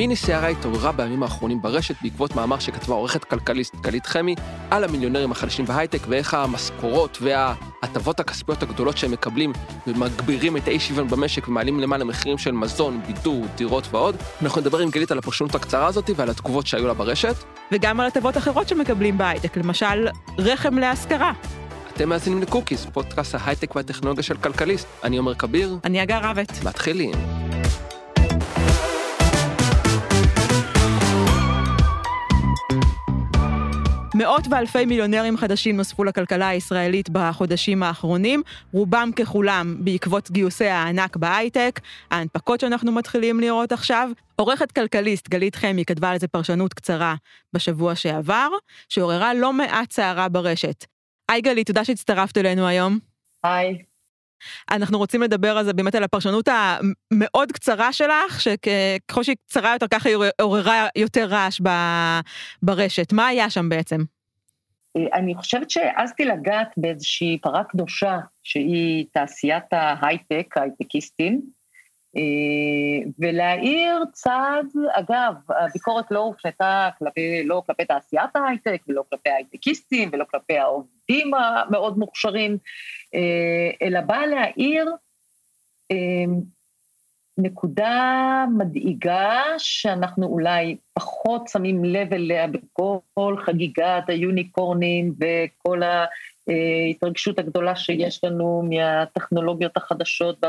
מיני 0.00 0.16
סערה 0.16 0.48
התעוררה 0.48 0.92
בימים 0.92 1.22
האחרונים 1.22 1.62
ברשת 1.62 1.94
בעקבות 2.02 2.36
מאמר 2.36 2.58
שכתבה 2.58 2.94
עורכת 2.94 3.24
כלכליסט 3.24 3.76
גלית 3.76 4.06
חמי 4.06 4.34
על 4.70 4.84
המיליונרים 4.84 5.32
החדשים 5.32 5.64
בהייטק 5.64 5.98
ואיך 6.08 6.34
המשכורות 6.34 7.18
וההטבות 7.20 8.20
הכספיות 8.20 8.62
הגדולות 8.62 8.98
שהם 8.98 9.10
מקבלים 9.10 9.52
ומגבירים 9.86 10.56
את 10.56 10.68
האי 10.68 10.80
שוויון 10.80 11.08
במשק 11.08 11.48
ומעלים 11.48 11.80
למעלה 11.80 12.04
מחירים 12.04 12.38
של 12.38 12.52
מזון, 12.52 13.00
בידור, 13.06 13.46
דירות 13.56 13.88
ועוד. 13.90 14.16
אנחנו 14.42 14.60
נדבר 14.60 14.78
עם 14.78 14.90
גלית 14.90 15.10
על 15.10 15.18
הפרשנות 15.18 15.54
הקצרה 15.54 15.86
הזאת 15.86 16.10
ועל 16.16 16.30
התגובות 16.30 16.66
שהיו 16.66 16.86
לה 16.86 16.94
ברשת. 16.94 17.34
וגם 17.72 18.00
על 18.00 18.06
הטבות 18.06 18.36
אחרות 18.36 18.68
שמקבלים 18.68 19.18
בהייטק, 19.18 19.56
למשל 19.56 20.08
רחם 20.38 20.78
להשכרה. 20.78 21.32
אתם 21.94 22.08
מאזינים 22.08 22.42
לקוקיס, 22.42 22.86
פודקאסט 22.92 23.34
ההייטק 23.34 23.76
והטכנולוגיה 23.76 24.22
של 24.22 24.36
כלכליסט. 24.36 24.86
אני 25.04 25.16
עומר 25.16 25.34
כביר. 25.34 25.78
אני 25.84 26.02
אגר 26.02 26.18
רבת. 26.22 26.64
מתחילים. 26.64 27.49
מאות 34.20 34.44
ואלפי 34.50 34.84
מיליונרים 34.84 35.36
חדשים 35.36 35.76
נוספו 35.76 36.04
לכלכלה 36.04 36.48
הישראלית 36.48 37.10
בחודשים 37.10 37.82
האחרונים, 37.82 38.42
רובם 38.72 39.10
ככולם 39.16 39.76
בעקבות 39.78 40.30
גיוסי 40.30 40.66
הענק 40.66 41.16
בהייטק, 41.16 41.80
ההנפקות 42.10 42.60
שאנחנו 42.60 42.92
מתחילים 42.92 43.40
לראות 43.40 43.72
עכשיו. 43.72 44.10
עורכת 44.36 44.72
כלכליסט 44.72 45.28
גלית 45.28 45.56
חמי 45.56 45.84
כתבה 45.84 46.10
על 46.10 46.18
זה 46.18 46.28
פרשנות 46.28 46.74
קצרה 46.74 47.14
בשבוע 47.52 47.94
שעבר, 47.94 48.48
שעוררה 48.88 49.34
לא 49.34 49.52
מעט 49.52 49.92
סערה 49.92 50.28
ברשת. 50.28 50.84
היי 51.28 51.40
גלית, 51.40 51.66
תודה 51.66 51.84
שהצטרפת 51.84 52.38
אלינו 52.38 52.66
היום. 52.66 52.98
היי. 53.44 53.89
אנחנו 54.70 54.98
רוצים 54.98 55.22
לדבר 55.22 55.58
על 55.58 55.64
זה 55.64 55.72
באמת 55.72 55.94
על 55.94 56.04
הפרשנות 56.04 56.48
המאוד 56.48 57.52
קצרה 57.52 57.92
שלך, 57.92 58.40
שככל 58.40 59.22
שהיא 59.22 59.36
קצרה 59.46 59.72
יותר 59.72 59.88
ככה 59.88 60.08
היא 60.08 60.16
עוררה 60.40 60.86
יותר 60.96 61.26
רעש 61.26 61.60
ברשת. 62.62 63.12
מה 63.12 63.26
היה 63.26 63.50
שם 63.50 63.68
בעצם? 63.68 64.00
אני 65.12 65.34
חושבת 65.34 65.70
שהעזתי 65.70 66.24
לגעת 66.24 66.68
באיזושהי 66.76 67.38
פרה 67.42 67.64
קדושה, 67.64 68.18
שהיא 68.42 69.06
תעשיית 69.12 69.72
ההייטק, 69.72 70.56
ההייטקיסטים, 70.56 71.40
ולהאיר 73.18 74.04
צד, 74.12 74.64
אגב, 74.92 75.34
הביקורת 75.48 76.10
לא 76.10 76.18
הופנתה 76.18 76.88
כלפי, 76.98 77.44
לא 77.44 77.62
כלפי 77.66 77.84
תעשיית 77.84 78.36
ההייטק, 78.36 78.82
ולא 78.88 79.02
כלפי 79.10 79.30
ההייטקיסטים, 79.30 80.10
ולא 80.12 80.24
כלפי 80.30 80.58
העובדים 80.58 81.34
המאוד 81.34 81.98
מוכשרים, 81.98 82.58
אלא 83.82 84.00
באה 84.00 84.26
להאיר 84.26 84.90
נקודה 87.38 88.44
מדאיגה 88.58 89.42
שאנחנו 89.58 90.26
אולי 90.26 90.76
פחות 90.94 91.48
שמים 91.48 91.84
לב 91.84 92.14
אליה 92.14 92.46
בכל 92.46 93.36
חגיגת 93.46 94.08
היוניקורנים 94.08 95.14
וכל 95.20 95.80
ההתרגשות 95.82 97.38
הגדולה 97.38 97.76
שיש 97.76 98.24
לנו 98.24 98.62
מהטכנולוגיות 98.70 99.76
החדשות 99.76 100.40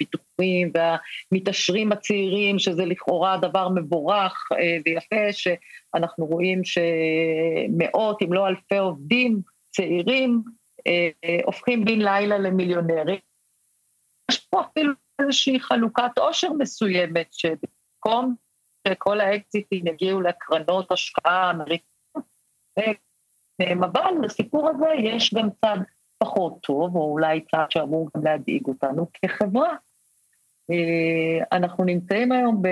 והפיתוחים 0.00 0.72
והמתעשרים 0.74 1.92
הצעירים, 1.92 2.58
שזה 2.58 2.84
לכאורה 2.84 3.36
דבר 3.36 3.68
מבורך 3.68 4.48
ויפה, 4.84 5.32
שאנחנו 5.32 6.26
רואים 6.26 6.60
שמאות 6.64 8.22
אם 8.22 8.32
לא 8.32 8.48
אלפי 8.48 8.78
עובדים 8.78 9.40
צעירים 9.70 10.42
הופכים 11.44 11.84
בן 11.84 11.98
לילה 11.98 12.38
למיליונרים. 12.38 13.18
יש 14.30 14.38
פה 14.38 14.60
אפילו 14.60 14.92
איזושהי 15.18 15.60
חלוקת 15.60 16.18
עושר 16.18 16.52
מסוימת, 16.52 17.26
שבמקום 17.32 18.34
שכל 18.88 19.20
האקזיטים 19.20 19.86
יגיעו 19.86 20.20
לקרנות 20.20 20.92
השקעה 20.92 21.50
אמריקאיות, 21.50 21.86
אבל 23.80 24.10
לסיפור 24.22 24.68
הזה 24.68 24.86
יש 24.98 25.34
גם 25.34 25.48
צד 25.60 25.78
פחות 26.18 26.60
טוב, 26.60 26.96
או 26.96 27.12
אולי 27.12 27.40
צד 27.40 27.64
שאמור 27.70 28.08
גם 28.16 28.24
להדאיג 28.24 28.66
אותנו 28.66 29.06
כחברה. 29.12 29.74
אנחנו 31.52 31.84
נמצאים 31.84 32.32
היום 32.32 32.62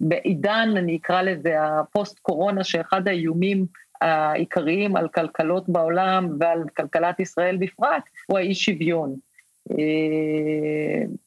בעידן, 0.00 0.68
אני 0.76 0.96
אקרא 0.96 1.22
לזה 1.22 1.54
הפוסט-קורונה, 1.60 2.64
שאחד 2.64 3.08
האיומים 3.08 3.66
העיקריים 4.00 4.96
על 4.96 5.08
כלכלות 5.08 5.68
בעולם 5.68 6.28
ועל 6.40 6.62
כלכלת 6.76 7.20
ישראל 7.20 7.56
בפרט, 7.56 8.02
הוא 8.26 8.38
האי 8.38 8.54
שוויון. 8.54 9.16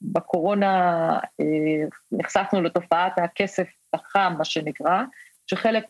בקורונה 0.01 1.19
נחשפנו 2.11 2.61
לתופעת 2.61 3.19
הכסף 3.19 3.67
החם, 3.93 4.33
מה 4.37 4.45
שנקרא, 4.45 5.03
שחלק 5.47 5.85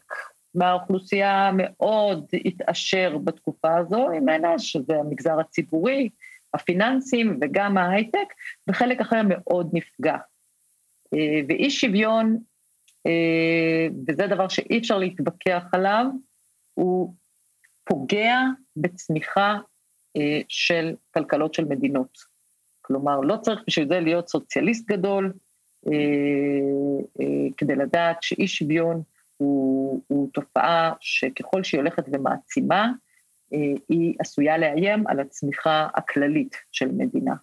מהאוכלוסייה 0.55 1.51
מאוד 1.53 2.25
התעשר 2.45 3.17
בתקופה 3.23 3.77
הזו 3.77 4.07
ממנה, 4.07 4.59
שזה 4.59 4.95
המגזר 4.99 5.39
הציבורי, 5.39 6.09
הפיננסים 6.55 7.39
וגם 7.41 7.77
ההייטק, 7.77 8.33
וחלק 8.67 9.01
אחר 9.01 9.21
מאוד 9.27 9.69
נפגע. 9.73 10.17
ואי 11.47 11.71
שוויון, 11.71 12.38
וזה 14.07 14.27
דבר 14.27 14.47
שאי 14.47 14.77
אפשר 14.77 14.97
להתווכח 14.97 15.63
עליו, 15.71 16.05
הוא 16.73 17.13
פוגע 17.83 18.39
בצמיחה 18.77 19.57
של 20.47 20.95
כלכלות 21.13 21.53
של 21.53 21.65
מדינות. 21.65 22.17
כלומר, 22.81 23.19
לא 23.19 23.38
צריך 23.38 23.59
בשביל 23.67 23.88
זה 23.88 23.99
להיות 23.99 24.29
סוציאליסט 24.29 24.88
גדול, 24.88 25.33
כדי 27.57 27.75
לדעת 27.75 28.17
שאי 28.21 28.47
שוויון 28.47 29.01
הוא, 29.38 30.01
הוא 30.07 30.29
תופעה 30.33 30.94
שככל 30.99 31.63
שהיא 31.63 31.79
הולכת 31.79 32.03
ומעצימה, 32.11 32.91
היא 33.89 34.16
עשויה 34.19 34.57
לאיים 34.57 35.07
על 35.07 35.19
הצמיחה 35.19 35.88
הכללית 35.93 36.55
של 36.71 36.91
מדינה. 36.91 37.33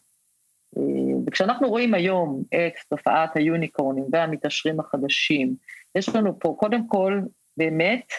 וכשאנחנו 1.27 1.69
רואים 1.69 1.95
היום 1.95 2.43
את 2.49 2.73
תופעת 2.89 3.37
היוניקורנים 3.37 4.05
והמתעשרים 4.13 4.81
החדשים, 4.81 5.55
יש 5.95 6.17
לנו 6.17 6.39
פה 6.39 6.57
קודם 6.59 6.89
כל 6.89 7.21
באמת 7.57 8.13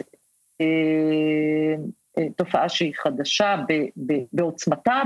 תופעה 2.36 2.70
שהיא 2.70 2.94
חדשה 2.96 3.56
בעוצמתה, 4.34 5.02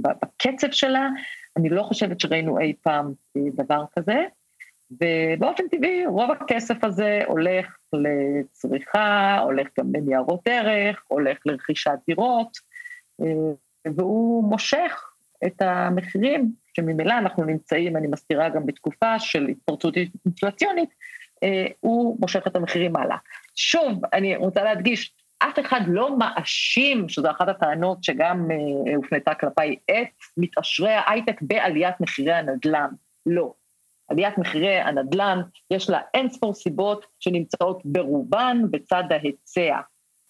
בקצב 0.00 0.70
שלה, 0.70 1.08
אני 1.56 1.68
לא 1.68 1.82
חושבת 1.82 2.20
שראינו 2.20 2.58
אי 2.58 2.74
פעם 2.82 3.12
דבר 3.36 3.84
כזה, 3.98 4.24
ובאופן 4.90 5.68
טבעי 5.68 6.06
רוב 6.06 6.30
הכסף 6.30 6.84
הזה 6.84 7.22
הולך 7.26 7.76
לצריכה, 7.92 9.38
הולך 9.38 9.66
גם 9.78 9.86
לניירות 9.94 10.40
ערך, 10.44 11.02
הולך 11.08 11.38
לרכישת 11.46 11.98
דירות, 12.06 12.58
והוא 13.96 14.44
מושך 14.44 15.04
את 15.46 15.62
המחירים, 15.62 16.52
שממילא 16.76 17.18
אנחנו 17.18 17.44
נמצאים, 17.44 17.96
אני 17.96 18.06
מזכירה 18.06 18.48
גם 18.48 18.66
בתקופה 18.66 19.18
של 19.18 19.46
התפרצות 19.48 19.94
אינפלציונית, 19.96 20.90
הוא 21.80 22.16
מושך 22.20 22.46
את 22.46 22.56
המחירים 22.56 22.96
הלאה. 22.96 23.16
שוב, 23.54 24.00
אני 24.12 24.36
רוצה 24.36 24.64
להדגיש, 24.64 25.12
אף 25.38 25.58
אחד 25.58 25.80
לא 25.86 26.18
מאשים, 26.18 27.08
שזו 27.08 27.30
אחת 27.30 27.48
הטענות 27.48 28.04
שגם 28.04 28.50
אה, 28.50 28.94
הופנתה 28.96 29.34
כלפיי, 29.34 29.76
את 29.90 30.08
מתעשרי 30.36 30.92
ההייטק 30.92 31.42
בעליית 31.42 32.00
מחירי 32.00 32.32
הנדל"ן. 32.32 32.90
לא. 33.26 33.52
עליית 34.08 34.38
מחירי 34.38 34.74
הנדל"ן, 34.74 35.40
יש 35.70 35.90
לה 35.90 36.00
אין 36.14 36.28
ספור 36.30 36.54
סיבות 36.54 37.06
שנמצאות 37.20 37.82
ברובן 37.84 38.62
בצד 38.70 39.04
ההיצע. 39.10 39.80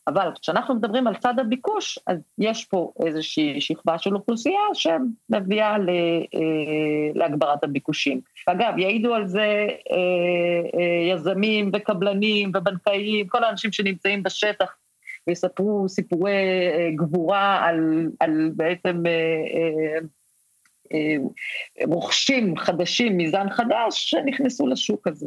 אבל 0.09 0.31
כשאנחנו 0.43 0.75
מדברים 0.75 1.07
על 1.07 1.15
צד 1.17 1.35
הביקוש, 1.39 1.99
אז 2.07 2.19
יש 2.39 2.65
פה 2.65 2.93
איזושהי 3.07 3.61
שכבה 3.61 3.99
של 3.99 4.15
אוכלוסייה 4.15 4.61
שמביאה 4.75 5.73
אה, 5.73 5.79
להגברת 7.15 7.65
הביקושים. 7.65 8.21
אגב, 8.47 8.79
יעידו 8.79 9.15
על 9.15 9.27
זה 9.27 9.67
אה, 9.91 9.97
אה, 10.81 11.15
יזמים 11.15 11.71
וקבלנים 11.75 12.53
ובנקאים, 12.55 13.29
כל 13.29 13.45
האנשים 13.45 13.73
שנמצאים 13.73 14.23
בשטח, 14.23 14.77
ויספרו 15.27 15.89
סיפורי 15.89 16.33
גבורה 16.97 17.65
על, 17.65 18.09
על 18.21 18.51
בעצם 18.57 19.03
רוכשים 21.85 22.57
חדשים 22.57 23.19
מזן 23.19 23.51
חדש 23.51 24.11
שנכנסו 24.11 24.67
לשוק 24.67 25.07
הזה. 25.07 25.27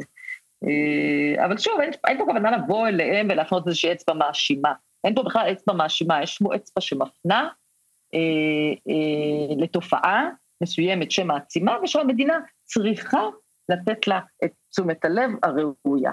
אבל 1.44 1.58
שוב, 1.58 1.80
אין, 1.80 1.90
אין 2.06 2.18
פה 2.18 2.24
כוונה 2.24 2.50
לבוא 2.50 2.88
אליהם 2.88 3.28
ולהפנות 3.30 3.66
איזושהי 3.66 3.92
אצבע 3.92 4.14
מאשימה. 4.14 4.72
אין 5.04 5.14
פה 5.14 5.22
בכלל 5.22 5.52
אצבע 5.52 5.74
מאשימה, 5.74 6.22
יש 6.22 6.38
פה 6.38 6.56
אצבע 6.56 6.80
שמפנה 6.80 7.48
אה, 8.14 8.18
אה, 8.88 9.56
לתופעה 9.58 10.28
מסוימת 10.62 11.10
שמעצימה, 11.10 11.76
ושהמדינה 11.84 12.38
צריכה 12.64 13.22
לתת 13.68 14.06
לה 14.06 14.20
את 14.44 14.50
תשומת 14.70 15.04
הלב 15.04 15.30
הראויה. 15.42 16.12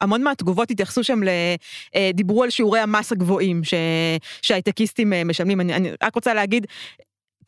המון 0.00 0.22
מהתגובות 0.22 0.70
התייחסו 0.70 1.04
שם, 1.04 1.22
ל, 1.22 1.28
דיברו 2.14 2.42
על 2.42 2.50
שיעורי 2.50 2.80
המס 2.80 3.12
הגבוהים 3.12 3.60
שהייטקיסטים 4.42 5.12
משלמים. 5.24 5.60
אני, 5.60 5.74
אני 5.74 5.90
רק 6.02 6.14
רוצה 6.14 6.34
להגיד, 6.34 6.66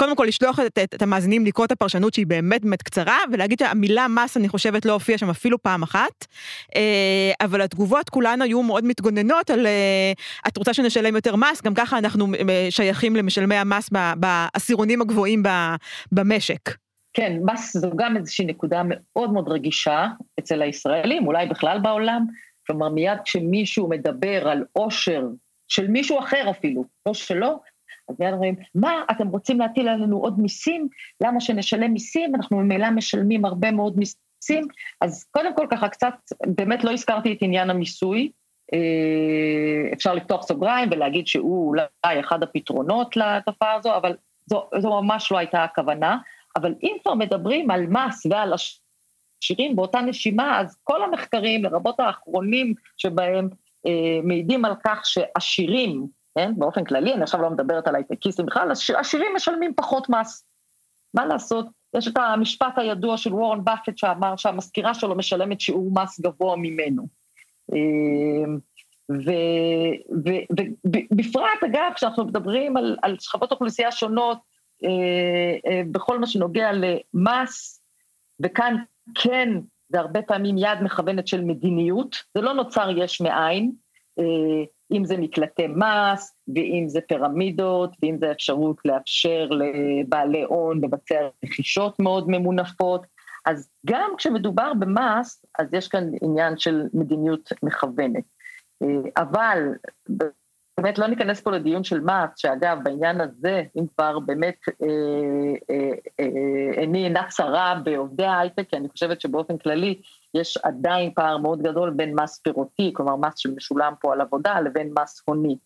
קודם 0.00 0.16
כל 0.16 0.24
לשלוח 0.24 0.60
את, 0.60 0.78
את, 0.78 0.94
את 0.94 1.02
המאזינים 1.02 1.46
לקרוא 1.46 1.66
את 1.66 1.72
הפרשנות 1.72 2.14
שהיא 2.14 2.26
באמת 2.26 2.64
באמת 2.64 2.82
קצרה, 2.82 3.18
ולהגיד 3.32 3.58
שהמילה 3.58 4.06
מס, 4.08 4.36
אני 4.36 4.48
חושבת, 4.48 4.84
לא 4.84 4.92
הופיעה 4.92 5.18
שם 5.18 5.30
אפילו 5.30 5.62
פעם 5.62 5.82
אחת, 5.82 6.26
אה, 6.76 7.32
אבל 7.40 7.60
התגובות 7.60 8.08
כולן 8.08 8.42
היו 8.42 8.62
מאוד 8.62 8.84
מתגוננות 8.84 9.50
על 9.50 9.66
אה, 9.66 10.12
את 10.48 10.56
רוצה 10.56 10.74
שנשלם 10.74 11.16
יותר 11.16 11.36
מס, 11.36 11.62
גם 11.62 11.74
ככה 11.74 11.98
אנחנו 11.98 12.26
שייכים 12.70 13.16
למשלמי 13.16 13.54
המס 13.54 13.90
בעשירונים 14.16 15.00
הגבוהים 15.00 15.42
במשק. 16.12 16.70
כן, 17.12 17.32
מס 17.44 17.76
זו 17.76 17.90
גם 17.96 18.16
איזושהי 18.16 18.46
נקודה 18.46 18.82
מאוד 18.84 19.32
מאוד 19.32 19.48
רגישה 19.48 20.06
אצל 20.38 20.62
הישראלים, 20.62 21.26
אולי 21.26 21.46
בכלל 21.46 21.78
בעולם. 21.78 22.24
כלומר, 22.66 22.88
מיד 22.88 23.18
כשמישהו 23.24 23.88
מדבר 23.88 24.48
על 24.48 24.64
עושר 24.72 25.22
של 25.68 25.88
מישהו 25.88 26.18
אחר 26.18 26.50
אפילו, 26.50 26.84
לא 27.06 27.14
שלו, 27.14 27.60
אז 28.08 28.16
מיד 28.20 28.32
אומרים, 28.32 28.54
מה, 28.74 29.02
אתם 29.10 29.28
רוצים 29.28 29.60
להטיל 29.60 29.88
עלינו 29.88 30.18
עוד 30.18 30.40
מיסים? 30.40 30.88
למה 31.20 31.40
שנשלם 31.40 31.92
מיסים? 31.92 32.34
אנחנו 32.34 32.56
ממילא 32.56 32.90
משלמים 32.90 33.44
הרבה 33.44 33.70
מאוד 33.70 33.98
מיסים. 33.98 34.68
אז 35.00 35.24
קודם 35.30 35.54
כל 35.56 35.66
ככה 35.70 35.88
קצת, 35.88 36.14
באמת 36.46 36.84
לא 36.84 36.92
הזכרתי 36.92 37.32
את 37.32 37.38
עניין 37.40 37.70
המיסוי. 37.70 38.30
אה, 38.72 39.92
אפשר 39.92 40.14
לפתוח 40.14 40.42
סוגריים 40.42 40.88
ולהגיד 40.92 41.26
שהוא 41.26 41.68
אולי 41.68 42.20
אחד 42.20 42.42
הפתרונות 42.42 43.16
לתופעה 43.16 43.74
הזו, 43.74 43.96
אבל 43.96 44.16
זו, 44.46 44.68
זו 44.78 45.02
ממש 45.02 45.32
לא 45.32 45.38
הייתה 45.38 45.64
הכוונה. 45.64 46.18
אבל 46.56 46.74
אם 46.82 46.96
כבר 47.02 47.14
מדברים 47.14 47.70
על 47.70 47.86
מס 47.86 48.26
ועל 48.30 48.52
עשירים 49.42 49.76
באותה 49.76 50.00
נשימה, 50.00 50.60
אז 50.60 50.76
כל 50.84 51.02
המחקרים, 51.02 51.64
לרבות 51.64 52.00
האחרונים 52.00 52.74
שבהם, 52.96 53.48
אה, 53.86 54.20
מעידים 54.22 54.64
על 54.64 54.74
כך 54.84 55.06
שעשירים, 55.06 56.17
כן, 56.38 56.52
באופן 56.56 56.84
כללי, 56.84 57.14
אני 57.14 57.22
עכשיו 57.22 57.42
לא 57.42 57.50
מדברת 57.50 57.88
על 57.88 57.94
הייטקיסטים 57.94 58.46
בכלל, 58.46 58.72
עשירים 58.96 59.32
משלמים 59.36 59.74
פחות 59.76 60.08
מס. 60.08 60.44
מה 61.14 61.26
לעשות? 61.26 61.66
יש 61.96 62.08
את 62.08 62.16
המשפט 62.16 62.72
הידוע 62.78 63.16
של 63.16 63.34
וורן 63.34 63.64
באפט 63.64 63.98
שאמר 63.98 64.36
שהמזכירה 64.36 64.94
שלו 64.94 65.14
משלמת 65.14 65.60
שיעור 65.60 65.90
מס 65.94 66.20
גבוה 66.20 66.56
ממנו. 66.56 67.06
אה, 67.72 67.78
ובפרט, 71.04 71.62
אגב, 71.66 71.92
כשאנחנו 71.94 72.24
מדברים 72.24 72.76
על, 72.76 72.96
על 73.02 73.16
שכבות 73.20 73.52
אוכלוסייה 73.52 73.92
שונות, 73.92 74.38
אה, 74.84 74.90
אה, 75.70 75.82
בכל 75.90 76.18
מה 76.18 76.26
שנוגע 76.26 76.70
למס, 76.72 77.82
וכאן 78.40 78.76
כן, 79.14 79.48
זה 79.88 80.00
הרבה 80.00 80.22
פעמים 80.22 80.58
יד 80.58 80.82
מכוונת 80.82 81.28
של 81.28 81.40
מדיניות, 81.40 82.16
זה 82.34 82.40
לא 82.40 82.52
נוצר 82.52 82.90
יש 82.96 83.20
מאין, 83.20 83.72
אה, 84.18 84.24
אם 84.92 85.04
זה 85.04 85.16
מקלטי 85.16 85.66
מס, 85.66 86.36
ואם 86.54 86.84
זה 86.88 87.00
פירמידות, 87.00 87.90
ואם 88.02 88.16
זה 88.20 88.32
אפשרות 88.32 88.76
לאפשר 88.84 89.48
לבעלי 89.50 90.42
הון 90.42 90.84
לבצע 90.84 91.28
רכישות 91.44 92.00
מאוד 92.00 92.28
ממונפות. 92.28 93.06
אז 93.46 93.70
גם 93.86 94.10
כשמדובר 94.18 94.72
במס, 94.78 95.44
אז 95.58 95.66
יש 95.72 95.88
כאן 95.88 96.10
עניין 96.22 96.58
של 96.58 96.82
מדיניות 96.94 97.52
מכוונת. 97.62 98.24
אבל 99.16 99.74
באמת 100.78 100.98
לא 100.98 101.06
ניכנס 101.06 101.40
פה 101.40 101.50
לדיון 101.50 101.84
של 101.84 102.00
מס, 102.00 102.30
שאגב, 102.36 102.78
בעניין 102.82 103.20
הזה, 103.20 103.62
אם 103.76 103.86
כבר 103.96 104.18
באמת 104.18 104.58
אה, 104.82 105.67
עיני 106.88 107.04
אינה 107.04 107.22
צרה 107.28 107.80
בעובדי 107.84 108.24
ההייטק, 108.24 108.68
כי 108.68 108.76
אני 108.76 108.88
חושבת 108.88 109.20
שבאופן 109.20 109.58
כללי 109.58 110.00
יש 110.34 110.58
עדיין 110.62 111.10
פער 111.14 111.38
מאוד 111.38 111.62
גדול 111.62 111.90
בין 111.90 112.14
מס 112.20 112.38
פירותי, 112.38 112.92
כלומר 112.94 113.16
מס 113.16 113.38
שמשולם 113.38 113.92
פה 114.00 114.12
על 114.12 114.20
עבודה, 114.20 114.60
לבין 114.60 114.94
מס 115.02 115.22
הוני 115.24 115.56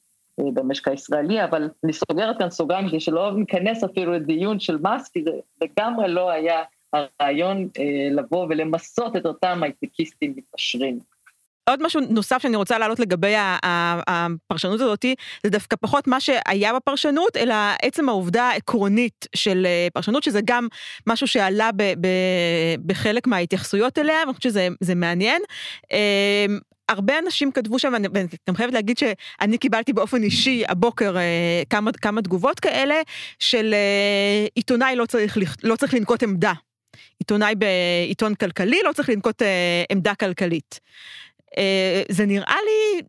אה, 0.40 0.44
במשק 0.54 0.88
הישראלי, 0.88 1.44
אבל 1.44 1.68
אני 1.84 1.92
סוגרת 1.92 2.38
כאן 2.38 2.50
סוגריים 2.50 2.88
כדי 2.88 3.00
שלא 3.00 3.32
ניכנס 3.36 3.84
אפילו 3.84 4.12
לדיון 4.12 4.60
של 4.60 4.76
מס, 4.76 5.08
כי 5.08 5.22
זה 5.24 5.30
לגמרי 5.62 6.08
לא 6.08 6.30
היה 6.30 6.62
הרעיון 6.92 7.68
אה, 7.78 8.08
לבוא 8.10 8.46
ולמסות 8.50 9.16
את 9.16 9.26
אותם 9.26 9.62
הייטקיסטים 9.62 10.34
מתעשרים. 10.36 11.11
עוד 11.70 11.82
משהו 11.82 12.00
נוסף 12.10 12.42
שאני 12.42 12.56
רוצה 12.56 12.78
להעלות 12.78 13.00
לגבי 13.00 13.34
הפרשנות 14.06 14.80
הזאתי, 14.80 15.14
זה 15.44 15.50
דווקא 15.50 15.76
פחות 15.80 16.06
מה 16.06 16.20
שהיה 16.20 16.74
בפרשנות, 16.74 17.36
אלא 17.36 17.54
עצם 17.82 18.08
העובדה 18.08 18.44
העקרונית 18.44 19.26
של 19.36 19.66
אה, 19.66 19.88
פרשנות, 19.94 20.22
שזה 20.22 20.40
גם 20.44 20.68
משהו 21.06 21.26
שעלה 21.26 21.70
ב, 21.76 21.82
ב, 21.82 22.08
בחלק 22.86 23.26
מההתייחסויות 23.26 23.98
אליה, 23.98 24.18
ואני 24.20 24.34
חושבת 24.34 24.52
שזה 24.52 24.94
מעניין. 24.94 25.42
אמ, 25.92 26.58
הרבה 26.88 27.18
אנשים 27.18 27.52
כתבו 27.52 27.78
שם, 27.78 27.94
אני 27.94 28.08
גם 28.48 28.56
חייבת 28.56 28.72
להגיד 28.74 28.98
שאני 28.98 29.58
קיבלתי 29.58 29.92
באופן 29.92 30.22
אישי 30.22 30.62
הבוקר 30.68 31.16
אה, 31.16 31.62
כמה, 31.70 31.92
כמה 31.92 32.22
תגובות 32.22 32.60
כאלה, 32.60 32.94
של 33.38 33.74
אה, 33.74 34.46
עיתונאי 34.54 34.96
לא 34.96 35.06
צריך, 35.06 35.38
לא 35.62 35.76
צריך 35.76 35.94
לנקוט 35.94 36.22
עמדה. 36.22 36.52
עיתונאי 37.18 37.54
בעיתון 37.54 38.34
כלכלי 38.34 38.80
לא 38.84 38.92
צריך 38.92 39.08
לנקוט 39.08 39.42
עמדה 39.90 40.14
כלכלית. 40.14 40.80
אה, 41.58 42.02
זה 42.08 42.26
נראה 42.26 42.56
לי 42.64 43.02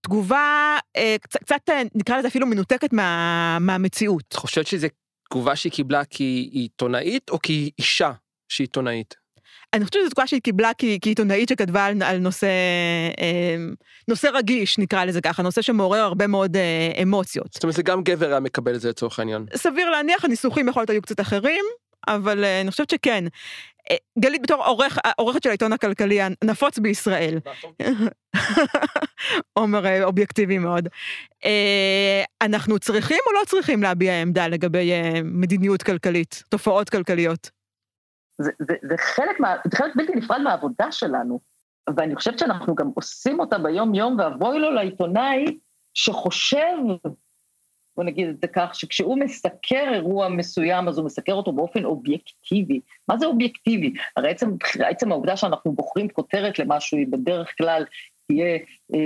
תגובה 0.00 0.78
אה, 0.96 1.16
קצת, 1.20 1.60
אה, 1.68 1.82
נקרא 1.94 2.18
לזה 2.18 2.28
אפילו 2.28 2.46
מנותקת 2.46 2.92
מה, 2.92 3.58
מהמציאות. 3.60 4.24
את 4.28 4.36
חושבת 4.36 4.66
שזו 4.66 4.86
תגובה 5.30 5.56
שהיא 5.56 5.72
קיבלה 5.72 6.04
כי 6.04 6.24
היא 6.52 6.62
עיתונאית 6.62 7.30
או 7.30 7.38
כי 7.42 7.52
היא 7.52 7.70
אישה 7.78 8.12
שהיא 8.48 8.64
עיתונאית? 8.64 9.14
אני 9.74 9.84
חושבת 9.84 10.02
שזו 10.02 10.10
תגובה 10.10 10.26
שהיא 10.26 10.40
קיבלה 10.40 10.70
כעיתונאית 11.02 11.48
שכתבה 11.48 11.86
על, 11.86 12.02
על 12.02 12.18
נושא, 12.18 12.48
נושא 14.08 14.28
רגיש, 14.34 14.78
נקרא 14.78 15.04
לזה 15.04 15.20
ככה, 15.20 15.42
נושא 15.42 15.62
שמעורר 15.62 16.00
הרבה 16.00 16.26
מאוד 16.26 16.56
אמוציות. 17.02 17.52
זאת 17.52 17.62
אומרת, 17.62 17.76
זה 17.76 17.82
גם 17.82 18.02
גבר 18.02 18.30
היה 18.30 18.40
מקבל 18.40 18.74
את 18.74 18.80
זה 18.80 18.88
לצורך 18.88 19.18
העניין. 19.18 19.46
סביר 19.56 19.90
להניח, 19.90 20.24
הניסוחים 20.24 20.68
יכול 20.68 20.80
להיות 20.80 20.90
היו 20.90 21.02
קצת 21.02 21.20
אחרים, 21.20 21.64
אבל 22.08 22.44
אני 22.44 22.70
חושבת 22.70 22.90
שכן. 22.90 23.24
אה, 23.90 23.96
גלית 24.18 24.42
בתור 24.42 24.64
עורך, 24.64 24.98
עורכת 25.16 25.42
של 25.42 25.48
העיתון 25.48 25.72
הכלכלי 25.72 26.18
הנפוץ 26.22 26.78
בישראל. 26.78 27.38
עומר 29.58 29.86
אה, 29.86 30.04
אובייקטיבי 30.04 30.58
מאוד. 30.58 30.88
אה, 31.44 32.24
אנחנו 32.42 32.78
צריכים 32.78 33.18
או 33.26 33.32
לא 33.32 33.40
צריכים 33.46 33.82
להביע 33.82 34.20
עמדה 34.20 34.48
לגבי 34.48 34.92
מדיניות 35.24 35.82
כלכלית, 35.82 36.42
תופעות 36.48 36.90
כלכליות? 36.90 37.50
זה, 38.38 38.50
זה, 38.58 38.74
זה, 38.88 38.94
חלק 38.98 39.40
מה, 39.40 39.56
זה 39.70 39.76
חלק 39.76 39.92
בלתי 39.96 40.12
נפרד 40.12 40.40
מהעבודה 40.40 40.92
שלנו, 40.92 41.40
ואני 41.96 42.16
חושבת 42.16 42.38
שאנחנו 42.38 42.74
גם 42.74 42.90
עושים 42.94 43.40
אותה 43.40 43.58
ביום-יום, 43.58 44.16
ואבוי 44.18 44.58
לו 44.58 44.70
לעיתונאי 44.70 45.44
שחושב 45.94 46.76
בוא 47.96 48.04
נגיד 48.04 48.28
את 48.28 48.40
זה 48.40 48.46
כך, 48.46 48.74
שכשהוא 48.74 49.18
מסקר 49.18 49.90
אירוע 49.94 50.28
מסוים, 50.28 50.88
אז 50.88 50.98
הוא 50.98 51.06
מסקר 51.06 51.32
אותו 51.32 51.52
באופן 51.52 51.84
אובייקטיבי. 51.84 52.80
מה 53.08 53.18
זה 53.18 53.26
אובייקטיבי? 53.26 53.92
הרי 54.16 54.30
עצם, 54.30 54.50
עצם 54.84 55.12
העובדה 55.12 55.36
שאנחנו 55.36 55.72
בוחרים 55.72 56.08
כותרת 56.08 56.58
למשהו, 56.58 56.98
היא 56.98 57.06
בדרך 57.10 57.54
כלל 57.58 57.84
תהיה 58.26 58.58
אה, 58.94 58.98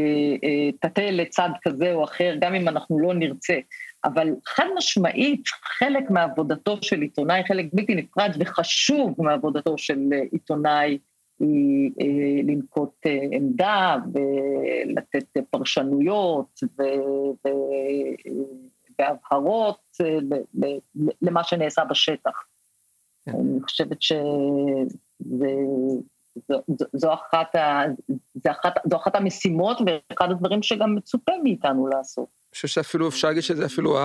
אה, 0.44 0.72
תטה 0.80 1.10
לצד 1.10 1.50
כזה 1.62 1.94
או 1.94 2.04
אחר, 2.04 2.34
גם 2.40 2.54
אם 2.54 2.68
אנחנו 2.68 3.00
לא 3.00 3.14
נרצה. 3.14 3.58
אבל 4.04 4.28
חד 4.46 4.66
משמעית, 4.76 5.42
חלק 5.78 6.10
מעבודתו 6.10 6.78
של 6.82 7.00
עיתונאי, 7.00 7.42
חלק 7.48 7.66
בלתי 7.72 7.94
נפרד 7.94 8.30
וחשוב 8.38 9.14
מעבודתו 9.18 9.78
של 9.78 10.00
עיתונאי, 10.32 10.98
היא 11.40 11.90
אה, 12.00 12.42
לנקוט 12.42 13.06
אה, 13.06 13.18
עמדה 13.32 13.96
ולתת 14.14 15.44
פרשנויות 15.50 16.60
ו, 16.78 16.82
ו, 17.46 17.48
בהבהרות 18.98 19.80
אה, 20.00 20.18
למה 21.22 21.44
שנעשה 21.44 21.84
בשטח. 21.84 22.44
כן. 23.24 23.30
אני 23.30 23.62
חושבת 23.62 24.02
שזו 24.02 24.34
אחת, 27.14 27.56
אחת, 28.50 28.74
אחת 28.96 29.16
המשימות 29.16 29.78
ואחד 29.86 30.30
הדברים 30.30 30.62
שגם 30.62 30.94
מצופה 30.94 31.32
מאיתנו 31.42 31.86
לעשות. 31.86 32.28
אני 32.46 32.54
חושב 32.54 32.68
שאפילו 32.68 33.08
אפשר 33.08 33.28
להגיד 33.28 33.42
שזה 33.42 33.66
אפילו 33.66 33.98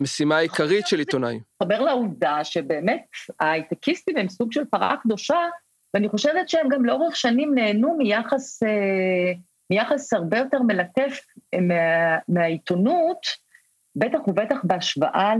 המשימה 0.00 0.36
העיקרית 0.36 0.86
של 0.86 0.98
עיתונאי. 0.98 1.40
מתחבר 1.62 1.80
לעובדה 1.80 2.44
שבאמת 2.44 3.04
ההייטקיסטים 3.40 4.16
הם 4.16 4.28
סוג 4.28 4.52
של 4.52 4.64
פרה 4.64 4.96
קדושה, 5.02 5.38
ואני 5.94 6.08
חושבת 6.08 6.48
שהם 6.48 6.68
גם 6.68 6.84
לאורך 6.84 7.16
שנים 7.16 7.54
נהנו 7.54 7.96
מיחס, 7.96 8.62
אה, 8.62 9.32
מיחס 9.70 10.12
הרבה 10.12 10.38
יותר 10.38 10.62
מלטף 10.62 11.20
מה, 11.52 12.18
מהעיתונות, 12.28 13.18
בטח 13.96 14.18
ובטח 14.28 14.56
בהשוואה 14.64 15.34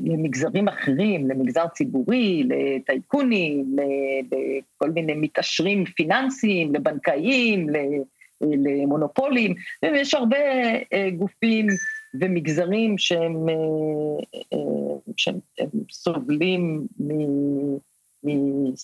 למגזרים 0.00 0.68
אחרים, 0.68 1.28
למגזר 1.28 1.66
ציבורי, 1.68 2.42
לטייקונים, 2.48 3.76
לכל 4.32 4.90
מיני 4.90 5.14
מתעשרים 5.14 5.84
פיננסיים, 5.84 6.74
לבנקאים, 6.74 7.66
למונופולים, 8.40 9.54
ויש 9.82 10.14
הרבה 10.14 10.36
אה, 10.92 11.10
גופים 11.10 11.66
ומגזרים 12.20 12.98
שהם, 12.98 13.48
אה, 13.48 13.54
אה, 14.52 14.58
שהם 15.16 15.38
סובלים 15.90 16.86
מ... 17.00 17.10
מ 18.24 18.74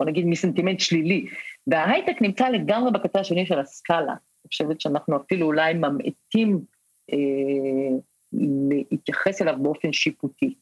בוא 0.00 0.06
נגיד 0.06 0.26
מסנטימנט 0.26 0.80
שלילי. 0.80 1.26
וההייטק 1.66 2.22
נמצא 2.22 2.48
לגמרי 2.48 2.90
בקצה 2.90 3.20
השני 3.20 3.46
של 3.46 3.58
הסקאלה. 3.58 4.12
אני 4.12 4.48
חושבת 4.48 4.80
שאנחנו 4.80 5.16
אפילו 5.16 5.46
אולי 5.46 5.74
ממעטים 5.74 6.52
אה, 6.54 6.77
להתייחס 8.32 9.42
אליו 9.42 9.54
באופן 9.62 9.92
שיפוטי. 9.92 10.54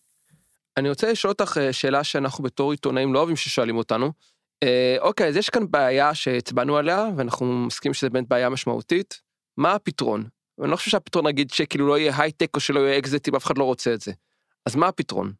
אני 0.77 0.89
רוצה 0.89 1.11
לשאול 1.13 1.31
אותך 1.33 1.59
אה, 1.59 1.73
שאלה 1.73 2.05
שאנחנו 2.05 2.45
בתור 2.45 2.71
עיתונאים 2.71 3.15
לא 3.15 3.19
אוהבים 3.19 3.37
ששואלים 3.37 3.77
אותנו. 3.77 4.13
אה, 4.63 4.97
אוקיי, 5.01 5.29
אז 5.29 5.37
יש 5.37 5.51
כאן 5.51 5.71
בעיה 5.71 6.15
שהצבענו 6.15 6.77
עליה, 6.77 7.09
ואנחנו 7.17 7.47
מסכימים 7.67 7.95
שזו 7.95 8.11
באמת 8.11 8.29
בעיה 8.29 8.51
משמעותית. 8.51 9.21
מה 9.57 9.73
הפתרון? 9.73 10.25
ואני 10.59 10.71
לא 10.71 10.77
חושב 10.77 10.91
שהפתרון 10.91 11.27
נגיד 11.27 11.51
שכאילו 11.51 11.87
לא 11.87 11.99
יהיה 11.99 12.13
הייטק 12.19 12.55
או 12.55 12.61
שלא 12.61 12.81
יהיה 12.81 12.99
אקזיטים, 12.99 13.35
אף 13.35 13.45
אחד 13.45 13.59
לא 13.59 13.65
רוצה 13.65 13.95
את 13.95 14.01
זה. 14.01 14.13
אז 14.67 14.77
מה 14.77 14.89
הפתרון? 14.89 15.33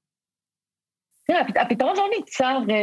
תראה, 1.27 1.41
הפתרון 1.63 1.97
לא 1.97 2.09
אה, 2.51 2.75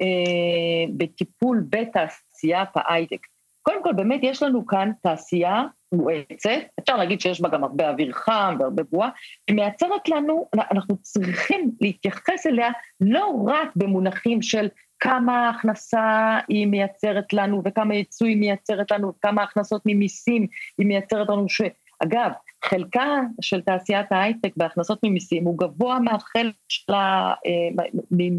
אה, 0.00 0.92
בטיפול 0.96 1.64
בתעשיית 1.70 2.68
ההייטק. 2.74 3.26
קודם 3.62 3.82
כל, 3.82 3.92
באמת 3.92 4.20
יש 4.22 4.42
לנו 4.42 4.66
כאן 4.66 4.90
תעשייה 5.02 5.62
מואצת, 5.92 6.50
אפשר 6.80 6.96
להגיד 6.96 7.20
שיש 7.20 7.40
בה 7.40 7.48
גם 7.48 7.64
הרבה 7.64 7.90
אוויר 7.90 8.12
חם 8.12 8.56
והרבה 8.60 8.82
בועה, 8.90 9.10
היא 9.48 9.56
מייצרת 9.56 10.08
לנו, 10.08 10.48
אנחנו 10.70 10.96
צריכים 10.96 11.70
להתייחס 11.80 12.46
אליה 12.46 12.70
לא 13.00 13.44
רק 13.46 13.68
במונחים 13.76 14.42
של 14.42 14.68
כמה 15.00 15.48
הכנסה 15.48 16.38
היא 16.48 16.66
מייצרת 16.66 17.32
לנו 17.32 17.62
וכמה 17.64 17.94
ייצוא 17.94 18.26
היא 18.26 18.36
מייצרת 18.36 18.90
לנו 18.90 19.12
וכמה 19.18 19.42
הכנסות 19.42 19.82
ממיסים 19.86 20.46
היא 20.78 20.86
מייצרת 20.86 21.28
לנו, 21.28 21.46
שאגב, 21.48 22.30
חלקה 22.64 23.20
של 23.40 23.60
תעשיית 23.60 24.12
ההייטק 24.12 24.52
בהכנסות 24.56 24.98
ממיסים 25.02 25.44
הוא 25.44 25.58
גבוה 25.58 25.98
מהחלק 25.98 26.54
שלה, 26.68 27.34
אה, 27.46 27.84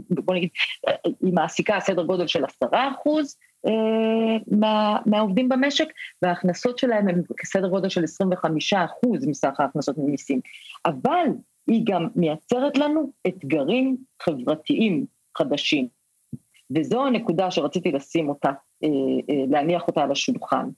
בוא 0.09 0.35
נגיד, 0.35 0.49
היא 1.05 1.33
מעסיקה 1.33 1.79
סדר 1.79 2.03
גודל 2.03 2.27
של 2.27 2.45
עשרה 2.45 2.91
אחוז, 2.91 3.37
אה, 3.37 3.52
מה, 4.47 4.97
מהעובדים 5.05 5.49
במשק, 5.49 5.87
וההכנסות 6.21 6.77
שלהם 6.77 7.07
הן 7.07 7.21
כסדר 7.37 7.67
גודל 7.67 7.89
של 7.89 8.03
25 8.03 8.73
אחוז 8.73 9.25
מסך 9.27 9.59
ההכנסות 9.59 9.97
ממיסים. 9.97 10.41
אבל 10.85 11.25
היא 11.67 11.81
גם 11.85 12.07
מייצרת 12.15 12.77
לנו 12.77 13.11
אתגרים 13.27 13.97
חברתיים 14.21 15.05
חדשים. 15.37 15.87
וזו 16.75 17.05
הנקודה 17.05 17.51
שרציתי 17.51 17.91
לשים 17.91 18.29
אותה, 18.29 18.49
אה, 18.83 18.89
אה, 19.29 19.43
להניח 19.49 19.87
אותה 19.87 20.01
על 20.01 20.11
השולחן. 20.11 20.69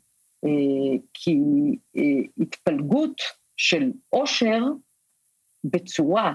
כי 1.14 1.38
התפלגות 2.38 3.22
של 3.58 3.92
עושר 4.10 4.64
בצורה 5.64 6.34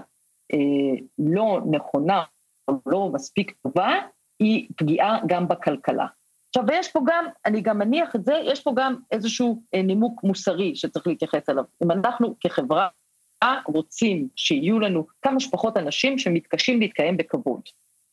לא 1.19 1.61
נכונה 1.71 2.23
או 2.69 2.75
לא 2.87 3.11
מספיק 3.12 3.54
טובה, 3.62 3.95
היא 4.40 4.69
פגיעה 4.76 5.19
גם 5.26 5.49
בכלכלה. 5.49 6.07
עכשיו, 6.50 6.64
ויש 6.69 6.88
פה 6.92 7.00
גם, 7.07 7.25
אני 7.47 7.61
גם 7.61 7.78
מניח 7.78 8.16
את 8.16 8.25
זה, 8.25 8.35
יש 8.45 8.61
פה 8.61 8.73
גם 8.76 8.95
איזשהו 9.11 9.62
אה, 9.75 9.83
נימוק 9.83 10.25
מוסרי 10.25 10.76
שצריך 10.76 11.07
להתייחס 11.07 11.49
אליו. 11.49 11.64
אם 11.85 11.90
אנחנו 11.90 12.35
כחברה 12.40 12.88
רוצים 13.66 14.28
שיהיו 14.37 14.80
לנו 14.80 15.07
כמה 15.23 15.40
שפחות 15.40 15.76
אנשים 15.76 16.19
שמתקשים 16.19 16.80
להתקיים 16.80 17.16
בכבוד. 17.16 17.61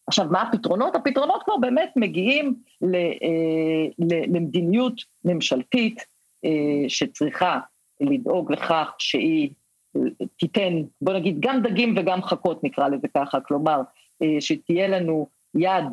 עכשיו, 0.08 0.26
מה 0.32 0.42
הפתרונות? 0.42 0.96
הפתרונות 0.96 1.44
כבר 1.44 1.58
באמת 1.58 1.94
מגיעים 1.96 2.56
ל, 2.82 2.96
אה, 2.96 3.88
ל, 4.00 4.36
למדיניות 4.36 5.02
ממשלתית 5.26 6.02
אה, 6.46 6.50
שצריכה 6.88 7.60
לדאוג 8.02 8.52
לכך 8.52 8.96
שהיא 9.00 9.50
תיתן, 10.40 10.74
בוא 11.02 11.14
נגיד, 11.14 11.38
גם 11.40 11.62
דגים 11.62 11.96
וגם 11.98 12.24
חכות, 12.24 12.64
נקרא 12.64 12.88
לזה 12.88 13.08
ככה, 13.16 13.40
כלומר, 13.42 13.82
שתהיה 14.40 14.88
לנו 14.88 15.28
יד 15.56 15.84